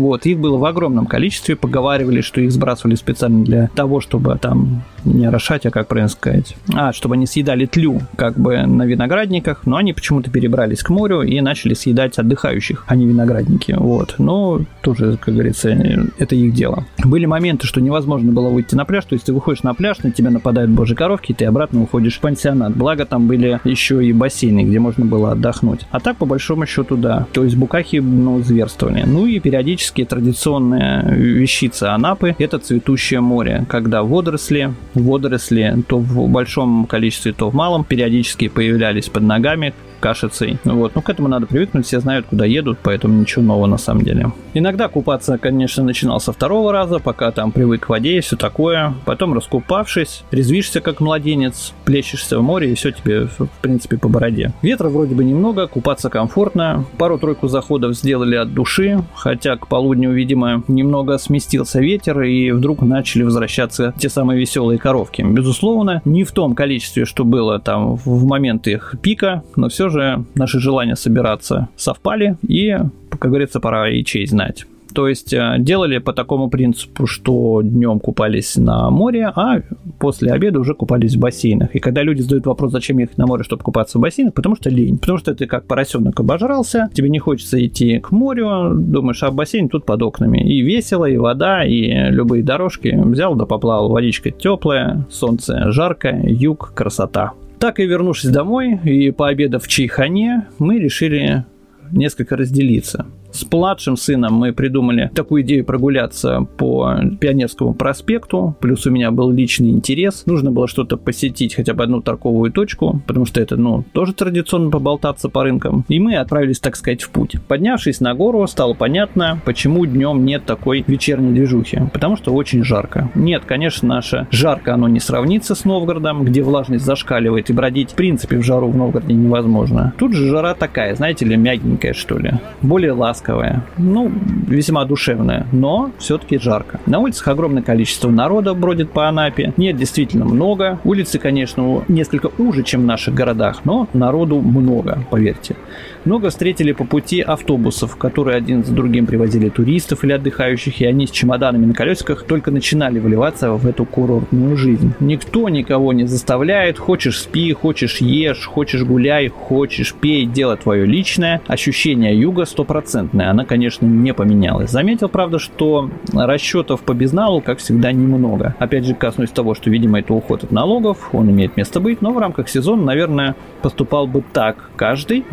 вот, 0.00 0.26
их 0.26 0.38
было 0.38 0.58
в 0.58 0.64
огромном 0.64 1.06
количестве, 1.06 1.56
поговаривали, 1.56 2.20
что 2.20 2.40
их 2.40 2.52
сбрасывали 2.52 2.94
специально 2.94 3.44
для 3.44 3.68
того, 3.74 4.00
чтобы 4.00 4.36
там 4.38 4.82
не 5.04 5.26
орошать, 5.26 5.66
а 5.66 5.70
как 5.70 5.88
правильно 5.88 6.08
сказать, 6.08 6.56
а, 6.74 6.92
чтобы 6.92 7.14
они 7.14 7.26
съедали 7.26 7.66
тлю 7.66 8.00
как 8.16 8.38
бы 8.38 8.66
на 8.66 8.84
виноградниках, 8.84 9.66
но 9.66 9.76
они 9.76 9.92
почему-то 9.92 10.30
перебрались 10.30 10.82
к 10.82 10.90
морю 10.90 11.22
и 11.22 11.40
начали 11.40 11.74
съедать 11.74 12.18
отдыхающих, 12.18 12.84
а 12.86 12.96
не 12.96 13.06
виноградники, 13.06 13.72
вот. 13.76 14.16
Но 14.18 14.60
тоже, 14.82 15.18
как 15.20 15.34
говорится, 15.34 15.70
это 16.18 16.34
их 16.34 16.54
дело. 16.54 16.84
Были 17.04 17.26
моменты, 17.26 17.66
что 17.66 17.80
невозможно 17.80 18.32
было 18.32 18.48
выйти 18.48 18.74
на 18.74 18.84
пляж, 18.84 19.04
то 19.04 19.14
есть 19.14 19.26
ты 19.26 19.32
выходишь 19.32 19.62
на 19.62 19.74
пляж, 19.74 19.98
на 20.02 20.10
тебя 20.10 20.30
нападают 20.30 20.70
божьи 20.70 20.94
коровки, 20.94 21.32
и 21.32 21.34
ты 21.34 21.44
обратно 21.44 21.82
уходишь 21.82 22.16
в 22.16 22.20
пансионат. 22.20 22.74
Благо 22.76 23.04
там 23.04 23.26
были 23.26 23.60
еще 23.64 24.04
и 24.04 24.12
бассейны, 24.12 24.64
где 24.64 24.78
можно 24.78 25.04
было 25.04 25.32
отдохнуть. 25.32 25.80
А 25.90 26.00
так, 26.00 26.16
по 26.16 26.26
большому 26.26 26.66
счету, 26.66 26.96
да. 26.96 27.26
То 27.32 27.44
есть 27.44 27.56
букахи, 27.56 27.96
ну, 27.96 28.42
зверствовали. 28.42 29.04
Ну 29.06 29.26
и 29.26 29.40
периодически 29.40 30.04
традиционная 30.04 31.10
вещица 31.14 31.94
Анапы– 31.94 32.34
это 32.38 32.58
цветущее 32.58 33.20
море, 33.20 33.64
когда 33.68 34.02
водоросли, 34.02 34.72
водоросли 34.94 35.82
то 35.88 35.98
в 35.98 36.28
большом 36.28 36.86
количестве, 36.86 37.32
то 37.32 37.50
в 37.50 37.54
малом 37.54 37.84
периодически 37.84 38.48
появлялись 38.48 39.08
под 39.08 39.22
ногами, 39.22 39.74
кашицей. 40.04 40.58
Вот. 40.64 40.94
Ну, 40.94 41.00
к 41.00 41.08
этому 41.08 41.28
надо 41.28 41.46
привыкнуть, 41.46 41.86
все 41.86 41.98
знают, 41.98 42.26
куда 42.28 42.44
едут, 42.44 42.78
поэтому 42.82 43.18
ничего 43.18 43.42
нового 43.42 43.66
на 43.66 43.78
самом 43.78 44.04
деле. 44.04 44.32
Иногда 44.52 44.88
купаться, 44.88 45.38
конечно, 45.38 45.82
начинал 45.82 46.20
со 46.20 46.30
второго 46.32 46.72
раза, 46.72 46.98
пока 46.98 47.30
там 47.30 47.52
привык 47.52 47.86
к 47.86 47.88
воде 47.88 48.18
и 48.18 48.20
все 48.20 48.36
такое. 48.36 48.92
Потом, 49.06 49.32
раскупавшись, 49.32 50.24
резвишься 50.30 50.82
как 50.82 51.00
младенец, 51.00 51.72
плещешься 51.86 52.38
в 52.38 52.42
море, 52.42 52.72
и 52.72 52.74
все 52.74 52.90
тебе, 52.90 53.28
в 53.38 53.48
принципе, 53.62 53.96
по 53.96 54.08
бороде. 54.08 54.52
Ветра 54.60 54.90
вроде 54.90 55.14
бы 55.14 55.24
немного, 55.24 55.66
купаться 55.68 56.10
комфортно. 56.10 56.84
Пару-тройку 56.98 57.48
заходов 57.48 57.96
сделали 57.96 58.36
от 58.36 58.52
души, 58.52 59.02
хотя 59.14 59.56
к 59.56 59.68
полудню, 59.68 60.12
видимо, 60.12 60.62
немного 60.68 61.16
сместился 61.16 61.80
ветер, 61.80 62.20
и 62.20 62.50
вдруг 62.50 62.82
начали 62.82 63.22
возвращаться 63.22 63.94
те 63.98 64.10
самые 64.10 64.38
веселые 64.38 64.78
коровки. 64.84 65.22
Безусловно, 65.22 66.02
не 66.04 66.24
в 66.24 66.32
том 66.32 66.54
количестве, 66.54 67.06
что 67.06 67.24
было 67.24 67.58
там 67.58 67.96
в 67.96 68.26
момент 68.26 68.66
их 68.66 68.94
пика, 69.00 69.42
но 69.56 69.70
все 69.70 69.88
же 69.88 70.26
наши 70.34 70.60
желания 70.60 70.94
собираться 70.94 71.68
совпали, 71.74 72.36
и, 72.46 72.76
как 73.08 73.30
говорится, 73.30 73.60
пора 73.60 73.88
и 73.88 74.04
честь 74.04 74.32
знать. 74.32 74.66
То 74.94 75.08
есть 75.08 75.32
э, 75.34 75.56
делали 75.58 75.98
по 75.98 76.12
такому 76.12 76.48
принципу, 76.48 77.06
что 77.06 77.62
днем 77.62 77.98
купались 77.98 78.56
на 78.56 78.90
море, 78.90 79.26
а 79.34 79.60
после 79.98 80.32
обеда 80.32 80.60
уже 80.60 80.74
купались 80.74 81.16
в 81.16 81.18
бассейнах. 81.18 81.74
И 81.74 81.80
когда 81.80 82.02
люди 82.02 82.22
задают 82.22 82.46
вопрос, 82.46 82.70
зачем 82.70 82.98
ехать 82.98 83.18
на 83.18 83.26
море, 83.26 83.42
чтобы 83.42 83.64
купаться 83.64 83.98
в 83.98 84.00
бассейнах, 84.00 84.34
потому 84.34 84.54
что 84.54 84.70
лень. 84.70 84.98
Потому 84.98 85.18
что 85.18 85.34
ты 85.34 85.46
как 85.46 85.66
поросенок 85.66 86.18
обожрался, 86.20 86.88
тебе 86.94 87.10
не 87.10 87.18
хочется 87.18 87.64
идти 87.64 87.98
к 87.98 88.12
морю, 88.12 88.72
думаешь, 88.74 89.22
а 89.24 89.32
бассейн 89.32 89.68
тут 89.68 89.84
под 89.84 90.00
окнами. 90.02 90.38
И 90.38 90.62
весело, 90.62 91.06
и 91.06 91.16
вода, 91.16 91.64
и 91.64 92.10
любые 92.10 92.44
дорожки. 92.44 92.94
Взял 92.96 93.34
да 93.34 93.46
поплавал, 93.46 93.88
водичка 93.88 94.30
теплая, 94.30 95.06
солнце 95.10 95.72
жаркое, 95.72 96.22
юг, 96.28 96.72
красота. 96.72 97.32
Так 97.58 97.80
и 97.80 97.86
вернувшись 97.86 98.30
домой 98.30 98.78
и 98.84 99.10
пообедав 99.10 99.64
в 99.64 99.68
Чайхане, 99.68 100.46
мы 100.58 100.78
решили 100.78 101.44
несколько 101.90 102.36
разделиться. 102.36 103.06
С 103.34 103.44
младшим 103.50 103.96
сыном 103.96 104.34
мы 104.34 104.52
придумали 104.52 105.10
такую 105.12 105.42
идею 105.42 105.64
прогуляться 105.64 106.46
по 106.56 106.94
Пионерскому 107.20 107.74
проспекту, 107.74 108.54
плюс 108.60 108.86
у 108.86 108.92
меня 108.92 109.10
был 109.10 109.32
личный 109.32 109.70
интерес. 109.70 110.22
Нужно 110.24 110.52
было 110.52 110.68
что-то 110.68 110.96
посетить, 110.96 111.56
хотя 111.56 111.74
бы 111.74 111.82
одну 111.82 112.00
торговую 112.00 112.52
точку, 112.52 113.00
потому 113.08 113.26
что 113.26 113.40
это, 113.40 113.56
ну, 113.56 113.84
тоже 113.92 114.12
традиционно 114.12 114.70
поболтаться 114.70 115.28
по 115.28 115.42
рынкам. 115.42 115.84
И 115.88 115.98
мы 115.98 116.14
отправились, 116.14 116.60
так 116.60 116.76
сказать, 116.76 117.02
в 117.02 117.10
путь. 117.10 117.34
Поднявшись 117.48 117.98
на 118.00 118.14
гору, 118.14 118.46
стало 118.46 118.74
понятно, 118.74 119.40
почему 119.44 119.84
днем 119.84 120.24
нет 120.24 120.44
такой 120.44 120.84
вечерней 120.86 121.32
движухи. 121.32 121.80
Потому 121.92 122.16
что 122.16 122.32
очень 122.32 122.62
жарко. 122.62 123.10
Нет, 123.16 123.42
конечно, 123.44 123.88
наше 123.88 124.28
жарко, 124.30 124.74
оно 124.74 124.86
не 124.86 125.00
сравнится 125.00 125.56
с 125.56 125.64
Новгородом, 125.64 126.24
где 126.24 126.42
влажность 126.42 126.84
зашкаливает, 126.84 127.50
и 127.50 127.52
бродить, 127.52 127.90
в 127.90 127.94
принципе, 127.96 128.36
в 128.36 128.44
жару 128.44 128.68
в 128.68 128.76
Новгороде 128.76 129.14
невозможно. 129.14 129.92
Тут 129.98 130.12
же 130.12 130.28
жара 130.28 130.54
такая, 130.54 130.94
знаете 130.94 131.24
ли, 131.24 131.36
мягенькая, 131.36 131.94
что 131.94 132.16
ли. 132.16 132.34
Более 132.62 132.92
ласковая 132.92 133.23
ласковая, 133.24 133.62
ну, 133.78 134.10
весьма 134.46 134.84
душевная, 134.84 135.46
но 135.52 135.90
все-таки 135.98 136.38
жарко. 136.38 136.80
На 136.86 136.98
улицах 136.98 137.28
огромное 137.28 137.62
количество 137.62 138.10
народа 138.10 138.54
бродит 138.54 138.90
по 138.90 139.08
Анапе. 139.08 139.52
Нет, 139.56 139.76
действительно 139.76 140.24
много. 140.24 140.78
Улицы, 140.84 141.18
конечно, 141.18 141.84
несколько 141.88 142.30
уже, 142.38 142.62
чем 142.62 142.82
в 142.82 142.84
наших 142.84 143.14
городах, 143.14 143.60
но 143.64 143.88
народу 143.92 144.40
много, 144.40 144.98
поверьте. 145.10 145.56
Много 146.04 146.28
встретили 146.28 146.72
по 146.72 146.84
пути 146.84 147.22
автобусов, 147.22 147.96
которые 147.96 148.36
один 148.36 148.62
за 148.62 148.74
другим 148.74 149.06
привозили 149.06 149.48
туристов 149.48 150.04
или 150.04 150.12
отдыхающих, 150.12 150.80
и 150.82 150.84
они 150.84 151.06
с 151.06 151.10
чемоданами 151.10 151.64
на 151.64 151.72
колесиках 151.72 152.24
только 152.24 152.50
начинали 152.50 152.98
вливаться 152.98 153.52
в 153.52 153.66
эту 153.66 153.86
курортную 153.86 154.54
жизнь. 154.56 154.92
Никто 155.00 155.48
никого 155.48 155.94
не 155.94 156.04
заставляет, 156.04 156.78
хочешь 156.78 157.20
спи, 157.20 157.52
хочешь 157.54 158.02
ешь, 158.02 158.44
хочешь 158.44 158.82
гуляй, 158.82 159.28
хочешь 159.28 159.94
пей, 159.94 160.26
дело 160.26 160.56
твое 160.56 160.84
личное. 160.84 161.40
Ощущение 161.46 162.18
юга 162.18 162.44
стопроцентное, 162.44 163.30
она, 163.30 163.46
конечно, 163.46 163.86
не 163.86 164.12
поменялась. 164.12 164.70
Заметил, 164.70 165.08
правда, 165.08 165.38
что 165.38 165.90
расчетов 166.12 166.82
по 166.82 166.92
безналу, 166.92 167.40
как 167.40 167.60
всегда, 167.60 167.92
немного. 167.92 168.54
Опять 168.58 168.84
же, 168.84 168.94
коснусь 168.94 169.30
того, 169.30 169.54
что, 169.54 169.70
видимо, 169.70 170.00
это 170.00 170.12
уход 170.12 170.44
от 170.44 170.52
налогов, 170.52 171.08
он 171.14 171.30
имеет 171.30 171.56
место 171.56 171.80
быть, 171.80 172.02
но 172.02 172.12
в 172.12 172.18
рамках 172.18 172.50
сезона, 172.50 172.84
наверное, 172.84 173.36
поступал 173.62 174.06
бы 174.06 174.22
так 174.34 174.70
каждый 174.76 175.24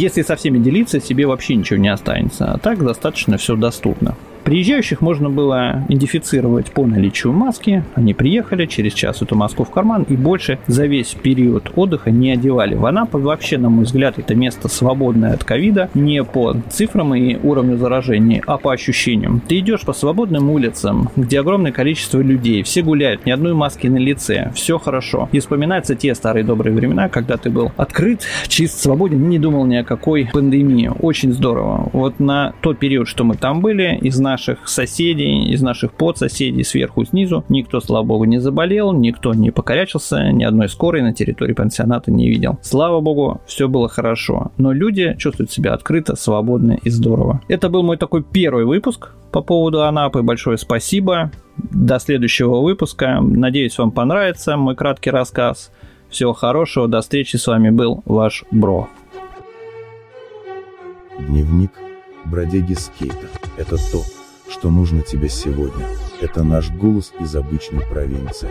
если 0.00 0.22
со 0.22 0.36
всеми 0.36 0.58
делиться, 0.58 1.00
себе 1.00 1.26
вообще 1.26 1.54
ничего 1.54 1.78
не 1.78 1.88
останется. 1.88 2.52
А 2.52 2.58
так 2.58 2.82
достаточно 2.82 3.36
все 3.36 3.54
доступно. 3.54 4.16
Приезжающих 4.44 5.00
можно 5.00 5.30
было 5.30 5.84
идентифицировать 5.88 6.72
по 6.72 6.86
наличию 6.86 7.32
маски. 7.32 7.84
Они 7.94 8.14
приехали, 8.14 8.66
через 8.66 8.94
час 8.94 9.22
эту 9.22 9.36
маску 9.36 9.64
в 9.64 9.70
карман 9.70 10.04
и 10.08 10.16
больше 10.16 10.58
за 10.66 10.86
весь 10.86 11.14
период 11.14 11.70
отдыха 11.76 12.10
не 12.10 12.32
одевали. 12.32 12.74
В 12.74 12.86
Анапа 12.86 13.18
вообще, 13.18 13.58
на 13.58 13.68
мой 13.68 13.84
взгляд, 13.84 14.18
это 14.18 14.34
место 14.34 14.68
свободное 14.68 15.34
от 15.34 15.44
ковида 15.44 15.90
не 15.94 16.24
по 16.24 16.56
цифрам 16.70 17.14
и 17.14 17.36
уровню 17.42 17.76
заражения, 17.76 18.42
а 18.46 18.56
по 18.56 18.72
ощущениям. 18.72 19.40
Ты 19.46 19.58
идешь 19.58 19.82
по 19.82 19.92
свободным 19.92 20.50
улицам, 20.50 21.10
где 21.16 21.40
огромное 21.40 21.72
количество 21.72 22.20
людей, 22.20 22.62
все 22.62 22.82
гуляют, 22.82 23.26
ни 23.26 23.30
одной 23.30 23.54
маски 23.54 23.86
на 23.86 23.98
лице, 23.98 24.50
все 24.54 24.78
хорошо. 24.78 25.28
И 25.32 25.38
вспоминаются 25.40 25.94
те 25.94 26.14
старые 26.14 26.44
добрые 26.44 26.74
времена, 26.74 27.08
когда 27.08 27.36
ты 27.36 27.50
был 27.50 27.72
открыт, 27.76 28.22
чист, 28.48 28.80
свободен, 28.80 29.28
не 29.28 29.38
думал 29.38 29.66
ни 29.66 29.76
о 29.76 29.84
какой 29.84 30.28
пандемии. 30.32 30.90
Очень 31.00 31.32
здорово. 31.32 31.90
Вот 31.92 32.20
на 32.20 32.54
тот 32.60 32.78
период, 32.78 33.08
что 33.08 33.24
мы 33.24 33.34
там 33.34 33.60
были, 33.60 33.98
из 34.00 34.18
наших 34.30 34.68
соседей, 34.68 35.50
из 35.52 35.60
наших 35.60 35.92
подсоседей, 35.92 36.64
сверху, 36.64 37.04
снизу. 37.04 37.44
Никто, 37.48 37.80
слава 37.80 38.04
богу, 38.04 38.24
не 38.24 38.38
заболел, 38.38 38.92
никто 38.92 39.34
не 39.34 39.50
покорячился, 39.50 40.30
ни 40.30 40.44
одной 40.44 40.68
скорой 40.68 41.02
на 41.02 41.12
территории 41.12 41.52
пансионата 41.52 42.12
не 42.12 42.28
видел. 42.28 42.58
Слава 42.62 43.00
богу, 43.00 43.40
все 43.46 43.66
было 43.66 43.88
хорошо. 43.88 44.52
Но 44.56 44.72
люди 44.72 45.16
чувствуют 45.18 45.50
себя 45.50 45.74
открыто, 45.74 46.14
свободно 46.14 46.78
и 46.84 46.90
здорово. 46.90 47.40
Это 47.48 47.68
был 47.68 47.82
мой 47.82 47.96
такой 47.96 48.22
первый 48.22 48.64
выпуск 48.64 49.14
по 49.32 49.42
поводу 49.42 49.82
Анапы. 49.82 50.22
Большое 50.22 50.58
спасибо. 50.58 51.32
До 51.56 51.98
следующего 51.98 52.60
выпуска. 52.60 53.20
Надеюсь, 53.20 53.78
вам 53.78 53.90
понравится 53.90 54.56
мой 54.56 54.76
краткий 54.76 55.10
рассказ. 55.10 55.72
Всего 56.08 56.32
хорошего, 56.32 56.86
до 56.86 57.00
встречи. 57.00 57.36
С 57.36 57.46
вами 57.46 57.70
был 57.70 58.02
ваш 58.04 58.44
Бро. 58.52 58.88
Дневник 61.18 61.72
бродяги 62.24 62.74
скейта. 62.74 63.26
Это 63.56 63.76
то, 63.76 64.02
что 64.50 64.70
нужно 64.70 65.02
тебе 65.02 65.28
сегодня. 65.28 65.86
Это 66.20 66.42
наш 66.42 66.70
голос 66.70 67.12
из 67.20 67.34
обычной 67.36 67.86
провинции. 67.86 68.50